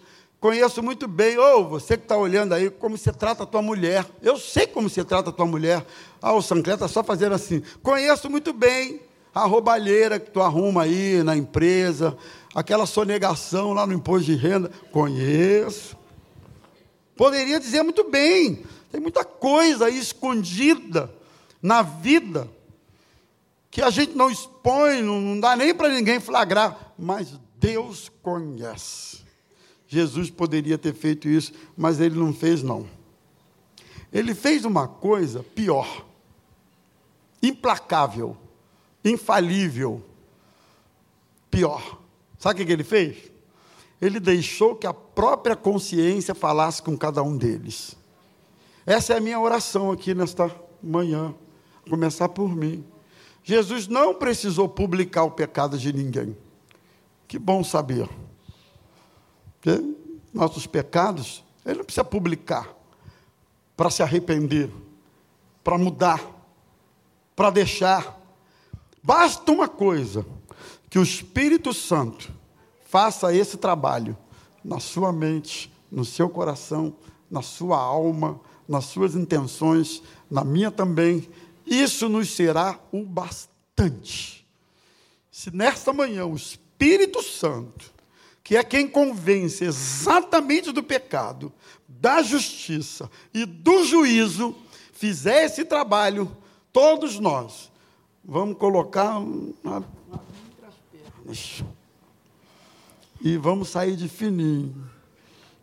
Conheço 0.41 0.81
muito 0.81 1.07
bem, 1.07 1.37
ou 1.37 1.61
oh, 1.61 1.69
você 1.69 1.95
que 1.95 2.01
está 2.01 2.17
olhando 2.17 2.53
aí, 2.53 2.71
como 2.71 2.97
você 2.97 3.13
trata 3.13 3.43
a 3.43 3.45
tua 3.45 3.61
mulher. 3.61 4.03
Eu 4.23 4.39
sei 4.39 4.65
como 4.65 4.89
você 4.89 5.05
trata 5.05 5.29
a 5.29 5.31
tua 5.31 5.45
mulher. 5.45 5.85
Ah, 6.19 6.33
o 6.33 6.41
Sancleta 6.41 6.87
só 6.87 7.03
fazer 7.03 7.31
assim. 7.31 7.61
Conheço 7.83 8.27
muito 8.27 8.51
bem 8.51 9.01
a 9.35 9.45
roubalheira 9.45 10.19
que 10.19 10.31
tu 10.31 10.41
arruma 10.41 10.81
aí 10.81 11.21
na 11.21 11.37
empresa, 11.37 12.17
aquela 12.55 12.87
sonegação 12.87 13.71
lá 13.71 13.85
no 13.85 13.93
imposto 13.93 14.25
de 14.25 14.35
renda. 14.35 14.71
Conheço. 14.91 15.95
Poderia 17.15 17.59
dizer 17.59 17.83
muito 17.83 18.09
bem. 18.09 18.65
Tem 18.91 18.99
muita 18.99 19.23
coisa 19.23 19.85
aí 19.85 19.99
escondida 19.99 21.13
na 21.61 21.83
vida 21.83 22.49
que 23.69 23.79
a 23.79 23.91
gente 23.91 24.17
não 24.17 24.31
expõe, 24.31 25.03
não 25.03 25.39
dá 25.39 25.55
nem 25.55 25.71
para 25.71 25.89
ninguém 25.89 26.19
flagrar, 26.19 26.93
mas 26.97 27.39
Deus 27.59 28.11
conhece. 28.23 29.21
Jesus 29.93 30.29
poderia 30.29 30.77
ter 30.77 30.93
feito 30.93 31.27
isso, 31.27 31.51
mas 31.75 31.99
ele 31.99 32.17
não 32.17 32.33
fez, 32.33 32.63
não. 32.63 32.87
Ele 34.09 34.33
fez 34.33 34.63
uma 34.63 34.87
coisa 34.87 35.43
pior, 35.43 36.05
implacável, 37.43 38.37
infalível, 39.03 40.01
pior. 41.49 41.99
Sabe 42.39 42.63
o 42.63 42.65
que 42.65 42.71
ele 42.71 42.85
fez? 42.85 43.29
Ele 44.01 44.21
deixou 44.21 44.77
que 44.77 44.87
a 44.87 44.93
própria 44.93 45.57
consciência 45.57 46.33
falasse 46.33 46.81
com 46.81 46.97
cada 46.97 47.21
um 47.21 47.35
deles. 47.35 47.97
Essa 48.85 49.15
é 49.15 49.17
a 49.17 49.21
minha 49.21 49.41
oração 49.41 49.91
aqui 49.91 50.15
nesta 50.15 50.49
manhã. 50.81 51.35
Começar 51.89 52.29
por 52.29 52.55
mim. 52.55 52.81
Jesus 53.43 53.89
não 53.89 54.13
precisou 54.13 54.69
publicar 54.69 55.25
o 55.25 55.31
pecado 55.31 55.77
de 55.77 55.91
ninguém. 55.91 56.37
Que 57.27 57.37
bom 57.37 57.61
saber. 57.61 58.07
Nossos 60.33 60.65
pecados, 60.65 61.43
ele 61.65 61.79
não 61.79 61.85
precisa 61.85 62.03
publicar 62.03 62.73
para 63.75 63.89
se 63.89 64.01
arrepender, 64.01 64.69
para 65.63 65.77
mudar, 65.77 66.23
para 67.35 67.49
deixar. 67.49 68.19
Basta 69.03 69.51
uma 69.51 69.67
coisa: 69.67 70.25
que 70.89 70.99
o 70.99 71.03
Espírito 71.03 71.73
Santo 71.73 72.31
faça 72.85 73.33
esse 73.33 73.57
trabalho 73.57 74.17
na 74.63 74.79
sua 74.79 75.11
mente, 75.11 75.71
no 75.91 76.05
seu 76.05 76.29
coração, 76.29 76.95
na 77.29 77.41
sua 77.41 77.77
alma, 77.77 78.39
nas 78.67 78.85
suas 78.85 79.15
intenções, 79.15 80.01
na 80.29 80.43
minha 80.43 80.71
também, 80.71 81.27
isso 81.65 82.07
nos 82.07 82.29
será 82.31 82.79
o 82.91 83.03
bastante. 83.03 84.47
Se 85.31 85.49
nesta 85.55 85.91
manhã 85.93 86.25
o 86.25 86.35
Espírito 86.35 87.21
Santo, 87.21 87.90
que 88.43 88.55
é 88.57 88.63
quem 88.63 88.87
convence 88.87 89.63
exatamente 89.63 90.71
do 90.71 90.83
pecado, 90.83 91.51
da 91.87 92.21
justiça 92.21 93.09
e 93.33 93.45
do 93.45 93.83
juízo, 93.85 94.55
fizer 94.93 95.45
esse 95.45 95.63
trabalho, 95.63 96.35
todos 96.73 97.19
nós 97.19 97.71
vamos 98.23 98.57
colocar 98.57 99.17
uma, 99.17 99.81
pernas 100.91 101.63
e 103.21 103.37
vamos 103.37 103.69
sair 103.69 103.95
de 103.95 104.07
fininho 104.07 104.89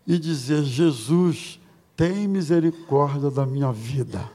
e 0.06 0.18
dizer: 0.18 0.62
Jesus, 0.64 1.58
tem 1.96 2.28
misericórdia 2.28 3.30
da 3.30 3.44
minha 3.44 3.72
vida. 3.72 4.30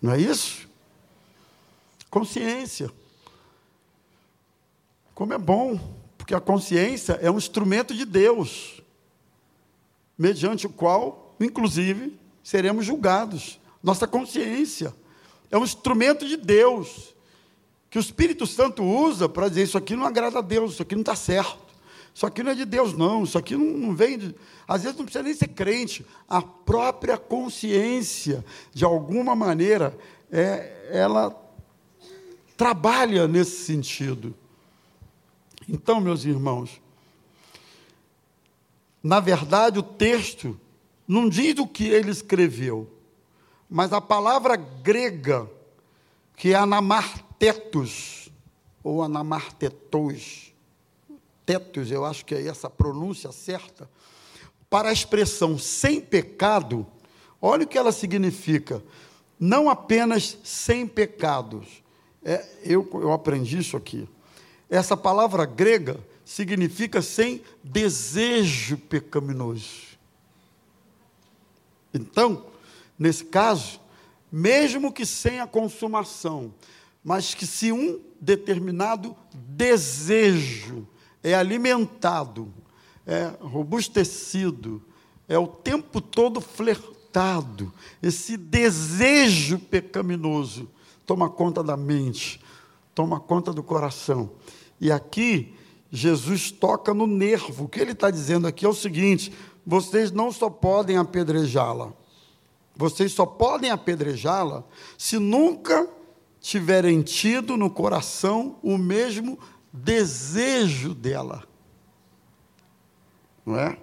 Não 0.00 0.12
é 0.12 0.18
isso? 0.18 0.68
Consciência. 2.10 2.90
Como 5.14 5.34
é 5.34 5.38
bom. 5.38 5.99
Porque 6.30 6.34
a 6.36 6.40
consciência 6.40 7.18
é 7.20 7.28
um 7.28 7.38
instrumento 7.38 7.92
de 7.92 8.04
Deus, 8.04 8.80
mediante 10.16 10.64
o 10.64 10.70
qual, 10.70 11.34
inclusive, 11.40 12.16
seremos 12.40 12.86
julgados. 12.86 13.58
Nossa 13.82 14.06
consciência 14.06 14.94
é 15.50 15.58
um 15.58 15.64
instrumento 15.64 16.28
de 16.28 16.36
Deus, 16.36 17.16
que 17.90 17.98
o 17.98 18.00
Espírito 18.00 18.46
Santo 18.46 18.84
usa 18.84 19.28
para 19.28 19.48
dizer: 19.48 19.64
Isso 19.64 19.76
aqui 19.76 19.96
não 19.96 20.06
agrada 20.06 20.38
a 20.38 20.40
Deus, 20.40 20.74
isso 20.74 20.82
aqui 20.82 20.94
não 20.94 21.02
está 21.02 21.16
certo. 21.16 21.58
Isso 22.14 22.24
aqui 22.24 22.44
não 22.44 22.52
é 22.52 22.54
de 22.54 22.64
Deus, 22.64 22.96
não. 22.96 23.24
Isso 23.24 23.36
aqui 23.36 23.56
não, 23.56 23.64
não 23.64 23.96
vem 23.96 24.16
de. 24.16 24.32
Às 24.68 24.84
vezes 24.84 24.96
não 24.96 25.04
precisa 25.04 25.24
nem 25.24 25.34
ser 25.34 25.48
crente. 25.48 26.06
A 26.28 26.40
própria 26.40 27.18
consciência, 27.18 28.44
de 28.72 28.84
alguma 28.84 29.34
maneira, 29.34 29.98
é, 30.30 30.90
ela 30.92 31.36
trabalha 32.56 33.26
nesse 33.26 33.64
sentido. 33.64 34.32
Então, 35.72 36.00
meus 36.00 36.24
irmãos, 36.24 36.82
na 39.00 39.20
verdade, 39.20 39.78
o 39.78 39.82
texto 39.84 40.58
não 41.06 41.28
diz 41.28 41.56
o 41.60 41.66
que 41.66 41.84
ele 41.84 42.10
escreveu, 42.10 42.90
mas 43.68 43.92
a 43.92 44.00
palavra 44.00 44.56
grega, 44.56 45.48
que 46.36 46.52
é 46.52 46.56
anamartetos, 46.56 48.28
ou 48.82 49.00
anamartetos, 49.00 50.52
tetos, 51.46 51.90
eu 51.92 52.04
acho 52.04 52.24
que 52.24 52.34
é 52.34 52.48
essa 52.48 52.66
a 52.66 52.70
pronúncia 52.70 53.30
certa, 53.30 53.88
para 54.68 54.88
a 54.88 54.92
expressão 54.92 55.56
sem 55.56 56.00
pecado, 56.00 56.84
olha 57.40 57.62
o 57.62 57.68
que 57.68 57.78
ela 57.78 57.92
significa. 57.92 58.82
Não 59.38 59.70
apenas 59.70 60.36
sem 60.42 60.86
pecados. 60.86 61.82
É, 62.24 62.44
eu, 62.64 62.88
eu 62.92 63.12
aprendi 63.12 63.58
isso 63.58 63.76
aqui. 63.76 64.08
Essa 64.70 64.96
palavra 64.96 65.44
grega 65.44 65.98
significa 66.24 67.02
sem 67.02 67.42
desejo 67.62 68.78
pecaminoso. 68.78 69.90
Então, 71.92 72.46
nesse 72.96 73.24
caso, 73.24 73.80
mesmo 74.30 74.92
que 74.92 75.04
sem 75.04 75.40
a 75.40 75.46
consumação, 75.46 76.54
mas 77.02 77.34
que 77.34 77.46
se 77.46 77.72
um 77.72 78.00
determinado 78.20 79.16
desejo 79.34 80.86
é 81.22 81.34
alimentado, 81.34 82.52
é 83.04 83.32
robustecido, 83.40 84.80
é 85.26 85.36
o 85.36 85.48
tempo 85.48 86.00
todo 86.00 86.40
flertado. 86.40 87.72
Esse 88.00 88.36
desejo 88.36 89.58
pecaminoso 89.58 90.70
toma 91.04 91.28
conta 91.28 91.62
da 91.62 91.76
mente, 91.76 92.40
toma 92.94 93.18
conta 93.18 93.52
do 93.52 93.64
coração. 93.64 94.30
E 94.80 94.90
aqui, 94.90 95.54
Jesus 95.90 96.50
toca 96.50 96.94
no 96.94 97.06
nervo. 97.06 97.64
O 97.64 97.68
que 97.68 97.80
ele 97.80 97.92
está 97.92 98.10
dizendo 98.10 98.46
aqui 98.46 98.64
é 98.64 98.68
o 98.68 98.74
seguinte: 98.74 99.32
vocês 99.66 100.10
não 100.10 100.32
só 100.32 100.48
podem 100.48 100.96
apedrejá-la, 100.96 101.92
vocês 102.74 103.12
só 103.12 103.26
podem 103.26 103.70
apedrejá-la 103.70 104.64
se 104.96 105.18
nunca 105.18 105.88
tiverem 106.40 107.02
tido 107.02 107.56
no 107.56 107.68
coração 107.68 108.56
o 108.62 108.78
mesmo 108.78 109.38
desejo 109.72 110.94
dela. 110.94 111.44
Não 113.44 113.58
é? 113.58 113.76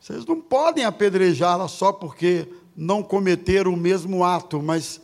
Vocês 0.00 0.24
não 0.26 0.40
podem 0.40 0.84
apedrejá-la 0.84 1.68
só 1.68 1.92
porque 1.92 2.48
não 2.76 3.02
cometeram 3.02 3.72
o 3.72 3.76
mesmo 3.76 4.24
ato, 4.24 4.62
mas 4.62 5.00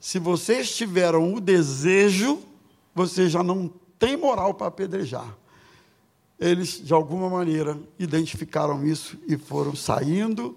se 0.00 0.18
vocês 0.18 0.74
tiveram 0.74 1.32
o 1.34 1.40
desejo, 1.40 2.40
vocês 2.94 3.30
já 3.30 3.42
não 3.42 3.70
têm 4.02 4.16
moral 4.16 4.54
para 4.54 4.66
apedrejar. 4.66 5.36
Eles, 6.40 6.84
de 6.84 6.92
alguma 6.92 7.30
maneira, 7.30 7.78
identificaram 7.96 8.84
isso 8.84 9.16
e 9.28 9.36
foram 9.36 9.76
saindo 9.76 10.56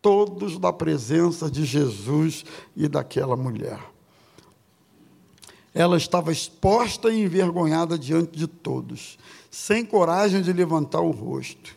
todos 0.00 0.56
da 0.56 0.72
presença 0.72 1.50
de 1.50 1.64
Jesus 1.64 2.44
e 2.76 2.86
daquela 2.86 3.34
mulher 3.34 3.80
ela 5.76 5.98
estava 5.98 6.32
exposta 6.32 7.12
e 7.12 7.22
envergonhada 7.22 7.98
diante 7.98 8.38
de 8.38 8.46
todos, 8.46 9.18
sem 9.50 9.84
coragem 9.84 10.40
de 10.40 10.50
levantar 10.50 11.02
o 11.02 11.10
rosto. 11.10 11.76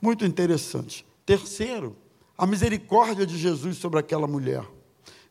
Muito 0.00 0.24
interessante. 0.24 1.04
Terceiro, 1.26 1.96
a 2.38 2.46
misericórdia 2.46 3.26
de 3.26 3.36
Jesus 3.36 3.78
sobre 3.78 3.98
aquela 3.98 4.28
mulher. 4.28 4.64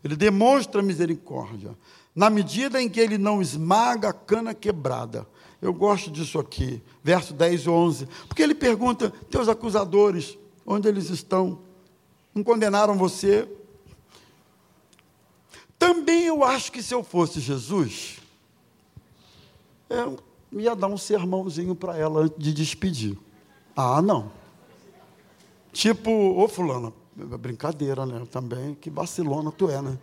Ele 0.04 0.18
demonstra 0.18 0.82
misericórdia, 0.82 1.74
na 2.16 2.30
medida 2.30 2.82
em 2.82 2.90
que 2.90 3.00
ele 3.00 3.18
não 3.18 3.42
esmaga 3.42 4.10
a 4.10 4.14
cana 4.14 4.54
quebrada. 4.54 5.28
Eu 5.62 5.74
gosto 5.74 6.10
disso 6.10 6.40
aqui, 6.40 6.82
verso 7.04 7.34
10 7.34 7.62
e 7.62 7.70
11, 7.70 8.08
porque 8.28 8.42
ele 8.42 8.56
pergunta: 8.56 9.12
teus 9.30 9.48
acusadores, 9.48 10.38
onde 10.66 10.88
eles 10.88 11.10
estão? 11.10 11.60
Não 12.34 12.44
condenaram 12.44 12.98
você? 12.98 13.48
Também 15.78 16.26
eu 16.26 16.44
acho 16.44 16.72
que 16.72 16.82
se 16.82 16.94
eu 16.94 17.04
fosse 17.04 17.40
Jesus, 17.40 18.18
eu 19.90 20.18
ia 20.52 20.76
dar 20.76 20.88
um 20.88 20.98
sermãozinho 20.98 21.76
para 21.76 21.98
ela 21.98 22.22
antes 22.22 22.38
de 22.38 22.54
despedir. 22.54 23.18
Ah, 23.76 24.02
não. 24.02 24.32
Tipo, 25.72 26.12
ô 26.12 26.48
fulano, 26.48 26.94
brincadeira, 27.16 28.06
né? 28.06 28.24
Também, 28.30 28.76
que 28.76 28.90
vacilona 28.90 29.52
tu 29.52 29.70
é, 29.70 29.82
né? 29.82 29.98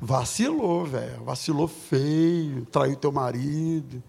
Vacilou, 0.00 0.84
velho. 0.84 1.22
Vacilou 1.24 1.68
feio, 1.68 2.64
traiu 2.66 2.96
teu 2.96 3.12
marido. 3.12 4.02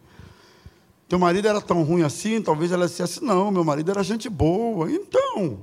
Teu 1.08 1.20
marido 1.20 1.48
era 1.48 1.60
tão 1.60 1.84
ruim 1.84 2.04
assim, 2.04 2.42
talvez 2.42 2.72
ela 2.72 2.88
dissesse, 2.88 3.22
não, 3.22 3.52
meu 3.52 3.66
marido 3.66 3.92
era 3.92 4.02
gente 4.02 4.30
boa. 4.30 4.90
Então, 4.90 5.60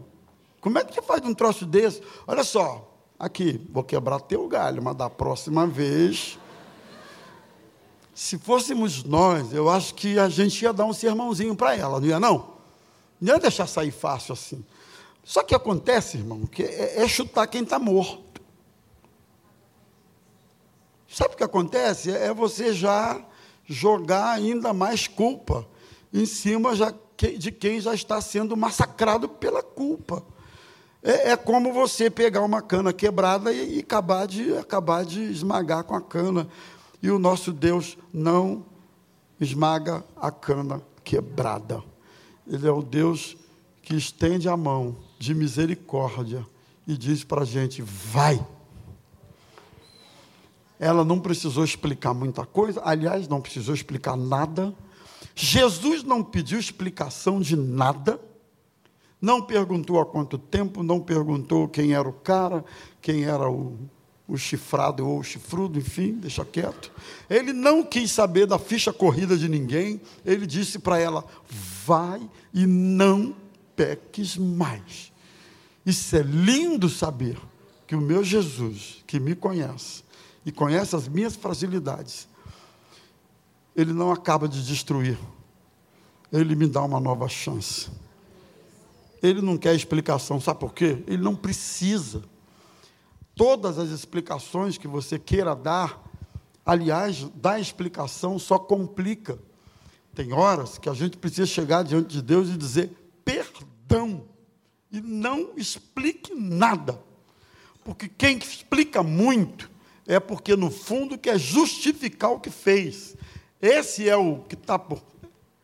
como 0.60 0.78
é 0.78 0.84
que 0.84 0.92
você 0.94 1.00
faz 1.00 1.24
um 1.24 1.32
troço 1.32 1.64
desse? 1.64 2.02
Olha 2.26 2.44
só, 2.44 2.88
Aqui, 3.18 3.60
vou 3.72 3.82
quebrar 3.82 4.20
teu 4.20 4.46
galho, 4.46 4.80
mas 4.80 4.94
da 4.94 5.10
próxima 5.10 5.66
vez. 5.66 6.38
Se 8.14 8.38
fôssemos 8.38 9.02
nós, 9.02 9.52
eu 9.52 9.68
acho 9.68 9.94
que 9.94 10.18
a 10.18 10.28
gente 10.28 10.62
ia 10.62 10.72
dar 10.72 10.84
um 10.84 10.92
sermãozinho 10.92 11.56
para 11.56 11.74
ela, 11.74 11.98
não 12.00 12.06
ia 12.06 12.20
não? 12.20 12.54
Não 13.20 13.34
ia 13.34 13.40
deixar 13.40 13.66
sair 13.66 13.90
fácil 13.90 14.34
assim. 14.34 14.64
Só 15.24 15.42
que 15.42 15.52
acontece, 15.52 16.16
irmão, 16.16 16.46
que 16.46 16.62
é, 16.62 17.02
é 17.02 17.08
chutar 17.08 17.48
quem 17.48 17.62
está 17.62 17.76
morto. 17.76 18.22
Sabe 21.08 21.34
o 21.34 21.36
que 21.36 21.44
acontece? 21.44 22.10
É 22.10 22.32
você 22.34 22.72
já 22.72 23.20
jogar 23.64 24.30
ainda 24.30 24.72
mais 24.72 25.08
culpa 25.08 25.66
em 26.12 26.26
cima 26.26 26.72
de 27.38 27.50
quem 27.50 27.80
já 27.80 27.94
está 27.94 28.20
sendo 28.20 28.56
massacrado 28.56 29.28
pela 29.28 29.62
culpa. 29.62 30.22
É, 31.02 31.30
é, 31.30 31.36
como 31.36 31.72
você 31.72 32.10
pegar 32.10 32.42
uma 32.42 32.60
cana 32.60 32.92
quebrada 32.92 33.52
e, 33.52 33.76
e, 33.76 33.80
acabar, 33.80 34.26
de, 34.26 34.56
acabar 34.56 35.04
de 35.04 35.22
esmagar 35.22 35.84
com 35.84 35.94
a 35.94 36.00
cana. 36.00 36.48
E 37.02 37.10
o 37.10 37.18
nosso 37.18 37.52
Deus 37.52 37.96
não 38.12 38.64
esmaga 39.40 40.04
a 40.16 40.30
cana 40.30 40.82
quebrada. 41.04 41.82
Ele 42.46 42.66
é 42.66 42.72
o 42.72 42.82
Deus 42.82 43.36
que 43.82 43.94
estende 43.94 44.48
a 44.48 44.56
mão 44.56 44.96
de 45.18 45.34
misericórdia 45.34 46.44
e 46.86 46.96
diz 46.96 47.22
para 47.22 47.42
a 47.42 47.46
gente: 47.46 47.80
vai. 47.82 48.44
Ela 50.78 51.04
não 51.04 51.18
precisou 51.18 51.64
explicar 51.64 52.14
muita 52.14 52.46
coisa, 52.46 52.80
aliás, 52.84 53.26
não 53.26 53.40
precisou 53.40 53.74
explicar 53.74 54.16
nada. 54.16 54.74
Jesus 55.34 56.02
não 56.02 56.22
pediu 56.22 56.58
explicação 56.58 57.40
de 57.40 57.56
nada 57.56 58.20
não 59.20 59.42
perguntou 59.42 60.00
há 60.00 60.06
quanto 60.06 60.38
tempo, 60.38 60.82
não 60.82 61.00
perguntou 61.00 61.68
quem 61.68 61.92
era 61.92 62.08
o 62.08 62.12
cara, 62.12 62.64
quem 63.02 63.24
era 63.24 63.50
o, 63.50 63.76
o 64.28 64.36
chifrado 64.36 65.06
ou 65.06 65.18
o 65.18 65.24
chifrudo, 65.24 65.78
enfim, 65.78 66.12
deixa 66.12 66.44
quieto. 66.44 66.92
Ele 67.28 67.52
não 67.52 67.82
quis 67.82 68.12
saber 68.12 68.46
da 68.46 68.58
ficha 68.58 68.92
corrida 68.92 69.36
de 69.36 69.48
ninguém, 69.48 70.00
ele 70.24 70.46
disse 70.46 70.78
para 70.78 70.98
ela: 70.98 71.24
vai 71.84 72.20
e 72.54 72.64
não 72.64 73.34
peques 73.74 74.36
mais. 74.36 75.12
Isso 75.84 76.14
é 76.14 76.22
lindo 76.22 76.88
saber 76.88 77.36
que 77.86 77.96
o 77.96 78.00
meu 78.00 78.22
Jesus, 78.22 79.02
que 79.06 79.18
me 79.18 79.34
conhece 79.34 80.04
e 80.48 80.50
conhece 80.50 80.96
as 80.96 81.06
minhas 81.06 81.36
fragilidades, 81.36 82.26
ele 83.76 83.92
não 83.92 84.10
acaba 84.10 84.48
de 84.48 84.64
destruir, 84.64 85.18
ele 86.32 86.54
me 86.54 86.66
dá 86.66 86.82
uma 86.82 86.98
nova 86.98 87.28
chance. 87.28 87.90
Ele 89.22 89.42
não 89.42 89.58
quer 89.58 89.74
explicação, 89.74 90.40
sabe 90.40 90.60
por 90.60 90.72
quê? 90.72 91.04
Ele 91.06 91.22
não 91.22 91.36
precisa. 91.36 92.22
Todas 93.34 93.78
as 93.78 93.90
explicações 93.90 94.78
que 94.78 94.88
você 94.88 95.18
queira 95.18 95.54
dar, 95.54 96.02
aliás, 96.64 97.24
dar 97.34 97.60
explicação 97.60 98.38
só 98.38 98.58
complica. 98.58 99.38
Tem 100.14 100.32
horas 100.32 100.78
que 100.78 100.88
a 100.88 100.94
gente 100.94 101.18
precisa 101.18 101.46
chegar 101.46 101.82
diante 101.84 102.08
de 102.08 102.22
Deus 102.22 102.48
e 102.48 102.56
dizer 102.56 102.90
perdão. 103.22 104.24
E 104.90 104.98
não 104.98 105.50
explique 105.58 106.34
nada. 106.34 106.98
Porque 107.84 108.08
quem 108.08 108.38
explica 108.38 109.02
muito 109.02 109.76
é 110.08 110.18
porque, 110.18 110.56
no 110.56 110.70
fundo, 110.70 111.18
quer 111.18 111.38
justificar 111.38 112.32
o 112.32 112.40
que 112.40 112.48
fez. 112.48 113.14
Esse 113.60 114.08
é 114.08 114.16
o 114.16 114.38
que 114.38 114.54
está 114.54 114.78
por 114.78 115.02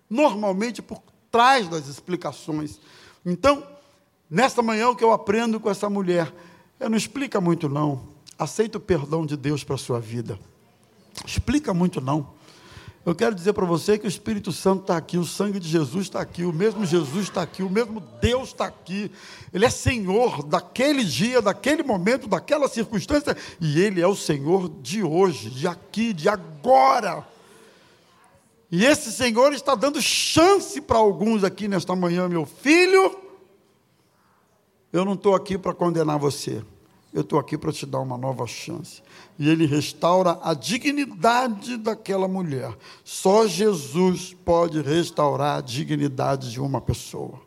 normalmente 0.08 0.82
por 0.82 1.02
trás 1.30 1.66
das 1.66 1.88
explicações. 1.88 2.78
Então, 3.24 3.66
nesta 4.30 4.62
manhã, 4.62 4.90
o 4.90 4.94
que 4.94 5.02
eu 5.02 5.12
aprendo 5.12 5.58
com 5.58 5.70
essa 5.70 5.88
mulher 5.88 6.32
é: 6.78 6.88
não 6.88 6.96
explica 6.96 7.40
muito, 7.40 7.70
não. 7.70 8.12
Aceita 8.38 8.76
o 8.76 8.80
perdão 8.80 9.24
de 9.24 9.36
Deus 9.36 9.64
para 9.64 9.76
a 9.76 9.78
sua 9.78 9.98
vida. 9.98 10.38
Explica 11.26 11.72
muito, 11.72 12.00
não. 12.00 12.34
Eu 13.06 13.14
quero 13.14 13.34
dizer 13.34 13.52
para 13.52 13.66
você 13.66 13.98
que 13.98 14.06
o 14.06 14.08
Espírito 14.08 14.50
Santo 14.50 14.82
está 14.82 14.96
aqui, 14.96 15.18
o 15.18 15.26
sangue 15.26 15.60
de 15.60 15.68
Jesus 15.68 16.06
está 16.06 16.20
aqui, 16.20 16.42
o 16.42 16.52
mesmo 16.52 16.86
Jesus 16.86 17.24
está 17.24 17.42
aqui, 17.42 17.62
o 17.62 17.68
mesmo 17.68 18.00
Deus 18.00 18.48
está 18.48 18.64
aqui. 18.64 19.10
Ele 19.52 19.66
é 19.66 19.70
Senhor 19.70 20.42
daquele 20.42 21.04
dia, 21.04 21.42
daquele 21.42 21.82
momento, 21.82 22.26
daquela 22.26 22.66
circunstância, 22.66 23.36
e 23.60 23.78
Ele 23.78 24.00
é 24.00 24.06
o 24.06 24.16
Senhor 24.16 24.70
de 24.80 25.02
hoje, 25.02 25.50
de 25.50 25.68
aqui, 25.68 26.14
de 26.14 26.30
agora. 26.30 27.26
E 28.70 28.86
esse 28.86 29.12
Senhor 29.12 29.52
está 29.52 29.74
dando 29.74 30.00
chance 30.00 30.80
para 30.80 30.96
alguns 30.96 31.44
aqui 31.44 31.68
nesta 31.68 31.94
manhã, 31.94 32.26
meu 32.26 32.46
filho. 32.46 33.18
Eu 34.90 35.04
não 35.04 35.12
estou 35.12 35.34
aqui 35.34 35.58
para 35.58 35.74
condenar 35.74 36.18
você 36.18 36.64
eu 37.14 37.20
estou 37.20 37.38
aqui 37.38 37.56
para 37.56 37.72
te 37.72 37.86
dar 37.86 38.00
uma 38.00 38.18
nova 38.18 38.44
chance. 38.44 39.00
E 39.38 39.48
ele 39.48 39.66
restaura 39.66 40.36
a 40.42 40.52
dignidade 40.52 41.76
daquela 41.76 42.26
mulher. 42.26 42.76
Só 43.04 43.46
Jesus 43.46 44.34
pode 44.44 44.82
restaurar 44.82 45.58
a 45.58 45.60
dignidade 45.60 46.50
de 46.50 46.60
uma 46.60 46.80
pessoa. 46.80 47.40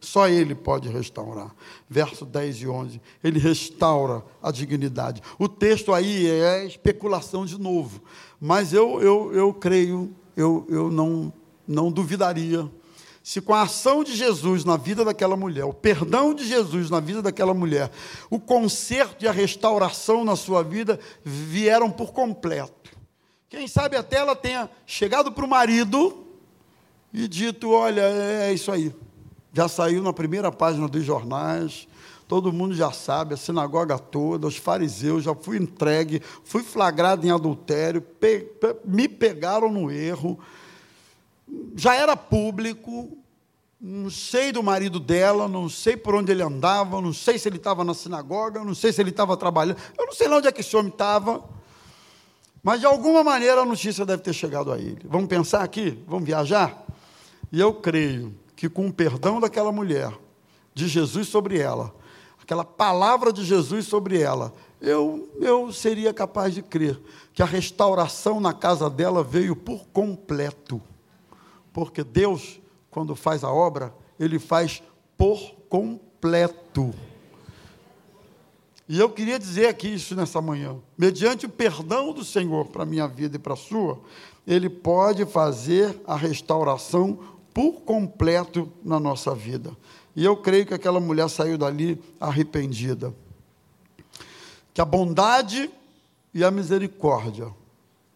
Só 0.00 0.28
ele 0.28 0.54
pode 0.54 0.88
restaurar. 0.88 1.52
Verso 1.90 2.24
10 2.24 2.62
e 2.62 2.68
11. 2.68 3.00
Ele 3.22 3.40
restaura 3.40 4.24
a 4.40 4.52
dignidade. 4.52 5.20
O 5.36 5.48
texto 5.48 5.92
aí 5.92 6.28
é 6.28 6.64
especulação 6.64 7.44
de 7.44 7.60
novo. 7.60 8.00
Mas 8.40 8.72
eu, 8.72 9.02
eu, 9.02 9.34
eu 9.34 9.52
creio, 9.52 10.14
eu, 10.36 10.64
eu 10.68 10.92
não, 10.92 11.32
não 11.66 11.90
duvidaria 11.90 12.70
se 13.28 13.42
com 13.42 13.52
a 13.52 13.60
ação 13.60 14.02
de 14.02 14.16
Jesus 14.16 14.64
na 14.64 14.78
vida 14.78 15.04
daquela 15.04 15.36
mulher, 15.36 15.66
o 15.66 15.74
perdão 15.74 16.32
de 16.32 16.46
Jesus 16.46 16.88
na 16.88 16.98
vida 16.98 17.20
daquela 17.20 17.52
mulher, 17.52 17.90
o 18.30 18.40
conserto 18.40 19.22
e 19.22 19.28
a 19.28 19.32
restauração 19.32 20.24
na 20.24 20.34
sua 20.34 20.64
vida 20.64 20.98
vieram 21.22 21.90
por 21.90 22.10
completo. 22.14 22.90
Quem 23.50 23.68
sabe 23.68 23.98
até 23.98 24.16
ela 24.16 24.34
tenha 24.34 24.70
chegado 24.86 25.30
para 25.30 25.44
o 25.44 25.48
marido 25.48 26.24
e 27.12 27.28
dito: 27.28 27.70
Olha, 27.70 28.00
é 28.00 28.50
isso 28.50 28.72
aí. 28.72 28.94
Já 29.52 29.68
saiu 29.68 30.02
na 30.02 30.14
primeira 30.14 30.50
página 30.50 30.88
dos 30.88 31.04
jornais, 31.04 31.86
todo 32.26 32.50
mundo 32.50 32.74
já 32.74 32.92
sabe, 32.92 33.34
a 33.34 33.36
sinagoga 33.36 33.98
toda, 33.98 34.46
os 34.46 34.56
fariseus, 34.56 35.24
já 35.24 35.34
fui 35.34 35.58
entregue, 35.58 36.22
fui 36.44 36.62
flagrado 36.62 37.26
em 37.26 37.30
adultério, 37.30 38.00
pe 38.00 38.38
pe 38.38 38.74
me 38.86 39.06
pegaram 39.06 39.70
no 39.70 39.90
erro 39.90 40.40
já 41.74 41.94
era 41.94 42.16
público, 42.16 43.17
não 43.80 44.10
sei 44.10 44.50
do 44.50 44.62
marido 44.62 44.98
dela, 44.98 45.46
não 45.46 45.68
sei 45.68 45.96
por 45.96 46.14
onde 46.14 46.32
ele 46.32 46.42
andava, 46.42 47.00
não 47.00 47.12
sei 47.12 47.38
se 47.38 47.48
ele 47.48 47.58
estava 47.58 47.84
na 47.84 47.94
sinagoga, 47.94 48.64
não 48.64 48.74
sei 48.74 48.92
se 48.92 49.00
ele 49.00 49.10
estava 49.10 49.36
trabalhando, 49.36 49.78
eu 49.96 50.06
não 50.06 50.12
sei 50.12 50.26
lá 50.26 50.38
onde 50.38 50.48
é 50.48 50.52
que 50.52 50.60
esse 50.60 50.76
homem 50.76 50.90
estava, 50.90 51.44
mas 52.62 52.80
de 52.80 52.86
alguma 52.86 53.22
maneira 53.22 53.60
a 53.60 53.64
notícia 53.64 54.04
deve 54.04 54.22
ter 54.22 54.32
chegado 54.32 54.72
a 54.72 54.78
ele. 54.78 54.98
Vamos 55.04 55.28
pensar 55.28 55.62
aqui? 55.62 56.02
Vamos 56.08 56.24
viajar? 56.24 56.84
E 57.52 57.60
eu 57.60 57.72
creio 57.72 58.34
que 58.56 58.68
com 58.68 58.88
o 58.88 58.92
perdão 58.92 59.40
daquela 59.40 59.70
mulher, 59.70 60.12
de 60.74 60.88
Jesus 60.88 61.28
sobre 61.28 61.58
ela, 61.58 61.94
aquela 62.42 62.64
palavra 62.64 63.32
de 63.32 63.44
Jesus 63.44 63.86
sobre 63.86 64.20
ela, 64.20 64.52
eu, 64.80 65.28
eu 65.40 65.72
seria 65.72 66.12
capaz 66.12 66.54
de 66.54 66.62
crer 66.62 67.00
que 67.32 67.42
a 67.42 67.46
restauração 67.46 68.40
na 68.40 68.52
casa 68.52 68.88
dela 68.90 69.22
veio 69.22 69.54
por 69.54 69.86
completo. 69.88 70.80
Porque 71.72 72.02
Deus, 72.02 72.60
quando 72.90 73.14
faz 73.14 73.44
a 73.44 73.52
obra, 73.52 73.94
ele 74.18 74.38
faz 74.38 74.82
por 75.16 75.54
completo. 75.68 76.94
E 78.88 78.98
eu 78.98 79.10
queria 79.10 79.38
dizer 79.38 79.66
aqui 79.66 79.88
isso 79.88 80.14
nessa 80.14 80.40
manhã. 80.40 80.76
Mediante 80.96 81.44
o 81.44 81.48
perdão 81.48 82.12
do 82.12 82.24
Senhor 82.24 82.66
para 82.66 82.84
a 82.84 82.86
minha 82.86 83.06
vida 83.06 83.36
e 83.36 83.38
para 83.38 83.52
a 83.52 83.56
sua, 83.56 84.00
Ele 84.46 84.70
pode 84.70 85.26
fazer 85.26 86.00
a 86.06 86.16
restauração 86.16 87.18
por 87.52 87.82
completo 87.82 88.72
na 88.82 88.98
nossa 88.98 89.34
vida. 89.34 89.76
E 90.16 90.24
eu 90.24 90.36
creio 90.36 90.64
que 90.64 90.72
aquela 90.72 91.00
mulher 91.00 91.28
saiu 91.28 91.58
dali 91.58 92.02
arrependida. 92.18 93.14
Que 94.72 94.80
a 94.80 94.86
bondade 94.86 95.70
e 96.32 96.42
a 96.42 96.50
misericórdia 96.50 97.48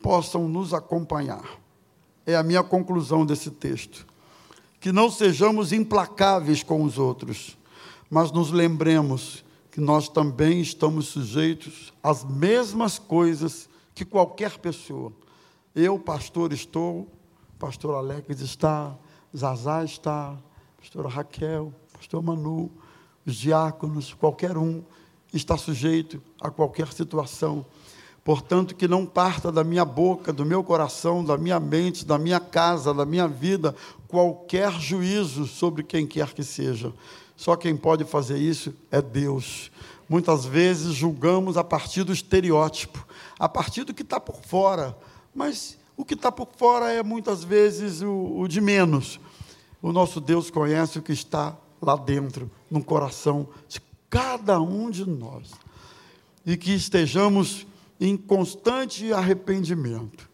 possam 0.01 0.49
nos 0.49 0.73
acompanhar 0.73 1.61
é 2.25 2.35
a 2.35 2.43
minha 2.43 2.63
conclusão 2.63 3.27
desse 3.27 3.51
texto. 3.51 4.07
Que 4.83 4.93
não 4.93 5.11
sejamos 5.11 5.73
implacáveis 5.73 6.63
com 6.63 6.83
os 6.83 6.99
outros, 6.99 7.57
mas 8.11 8.33
nos 8.33 8.51
lembremos 8.51 9.43
que 9.71 9.81
nós 9.81 10.09
também 10.09 10.61
estamos 10.61 11.07
sujeitos 11.07 11.95
às 12.03 12.25
mesmas 12.25 12.99
coisas 12.99 13.71
que 13.95 14.05
qualquer 14.05 14.59
pessoa. 14.59 15.13
Eu, 15.73 15.99
pastor, 16.01 16.53
estou, 16.53 17.09
pastor 17.61 17.95
Alex 17.95 18.41
está, 18.43 18.95
Zazá 19.35 19.85
está, 19.85 20.37
pastora 20.77 21.09
Raquel, 21.09 21.73
pastor 21.93 22.21
Manu, 22.21 22.69
os 23.25 23.37
diáconos, 23.37 24.13
qualquer 24.13 24.59
um 24.59 24.83
está 25.33 25.57
sujeito 25.57 26.21
a 26.41 26.51
qualquer 26.51 26.93
situação. 26.93 27.65
Portanto, 28.25 28.77
que 28.77 28.87
não 28.87 29.05
parta 29.05 29.51
da 29.51 29.65
minha 29.65 29.85
boca, 29.85 30.33
do 30.33 30.47
meu 30.47 30.63
coração, 30.63 31.25
da 31.25 31.37
minha 31.37 31.59
mente, 31.59 32.07
da 32.07 32.19
minha 32.19 32.39
casa, 32.39 32.95
da 32.95 33.05
minha 33.05 33.27
vida, 33.27 33.75
qualquer 34.07 34.71
juízo 34.73 35.47
sobre 35.47 35.83
quem 35.83 36.07
quer 36.07 36.33
que 36.33 36.45
seja. 36.45 36.93
Só 37.37 37.57
quem 37.57 37.77
pode 37.77 38.05
fazer 38.05 38.39
isso 38.39 38.73
é 38.91 39.03
Deus. 39.03 39.73
Muitas 40.09 40.45
vezes 40.45 40.95
julgamos 40.95 41.57
a 41.57 41.65
partir 41.65 42.05
do 42.05 42.13
estereótipo, 42.13 43.05
a 43.39 43.49
partir 43.49 43.83
do 43.83 43.93
que 43.93 44.03
está 44.03 44.21
por 44.21 44.41
fora. 44.43 44.97
Mas 45.35 45.77
o 45.97 46.05
que 46.05 46.15
está 46.15 46.31
por 46.31 46.49
fora 46.57 46.93
é 46.93 47.03
muitas 47.03 47.43
vezes 47.43 48.03
o, 48.03 48.39
o 48.39 48.47
de 48.47 48.61
menos. 48.61 49.19
O 49.81 49.91
nosso 49.91 50.21
Deus 50.21 50.49
conhece 50.49 50.99
o 50.99 51.03
que 51.03 51.13
está 51.13 51.57
lá 51.81 51.97
dentro, 51.97 52.49
no 52.71 52.85
coração 52.85 53.49
de 53.69 53.83
cada 54.09 54.61
um 54.61 54.89
de 54.91 55.09
nós. 55.09 55.51
E 56.47 56.57
que 56.57 56.73
estejamos 56.73 57.67
em 58.03 58.17
constante 58.17 59.13
arrependimento. 59.13 60.29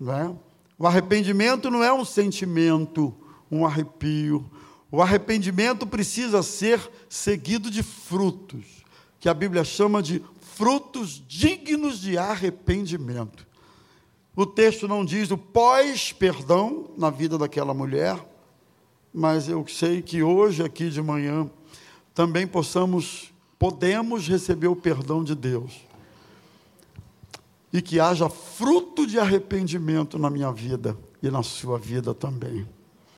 Não 0.00 0.12
é? 0.12 0.34
O 0.76 0.84
arrependimento 0.84 1.70
não 1.70 1.84
é 1.84 1.92
um 1.92 2.04
sentimento, 2.04 3.14
um 3.48 3.64
arrepio. 3.64 4.50
O 4.90 5.00
arrependimento 5.00 5.86
precisa 5.86 6.42
ser 6.42 6.90
seguido 7.08 7.70
de 7.70 7.84
frutos, 7.84 8.84
que 9.20 9.28
a 9.28 9.34
Bíblia 9.34 9.62
chama 9.62 10.02
de 10.02 10.20
frutos 10.40 11.22
dignos 11.28 12.00
de 12.00 12.18
arrependimento. 12.18 13.46
O 14.34 14.44
texto 14.44 14.88
não 14.88 15.04
diz 15.04 15.30
o 15.30 15.38
pós-perdão 15.38 16.90
na 16.98 17.10
vida 17.10 17.38
daquela 17.38 17.72
mulher, 17.72 18.18
mas 19.12 19.48
eu 19.48 19.64
sei 19.68 20.02
que 20.02 20.20
hoje, 20.20 20.64
aqui 20.64 20.90
de 20.90 21.00
manhã, 21.00 21.48
também 22.12 22.44
possamos, 22.44 23.32
podemos 23.56 24.26
receber 24.26 24.66
o 24.66 24.74
perdão 24.74 25.22
de 25.22 25.36
Deus 25.36 25.93
e 27.74 27.82
que 27.82 27.98
haja 27.98 28.28
fruto 28.28 29.04
de 29.04 29.18
arrependimento 29.18 30.16
na 30.16 30.30
minha 30.30 30.52
vida 30.52 30.96
e 31.20 31.28
na 31.28 31.42
sua 31.42 31.76
vida 31.76 32.14
também. 32.14 32.64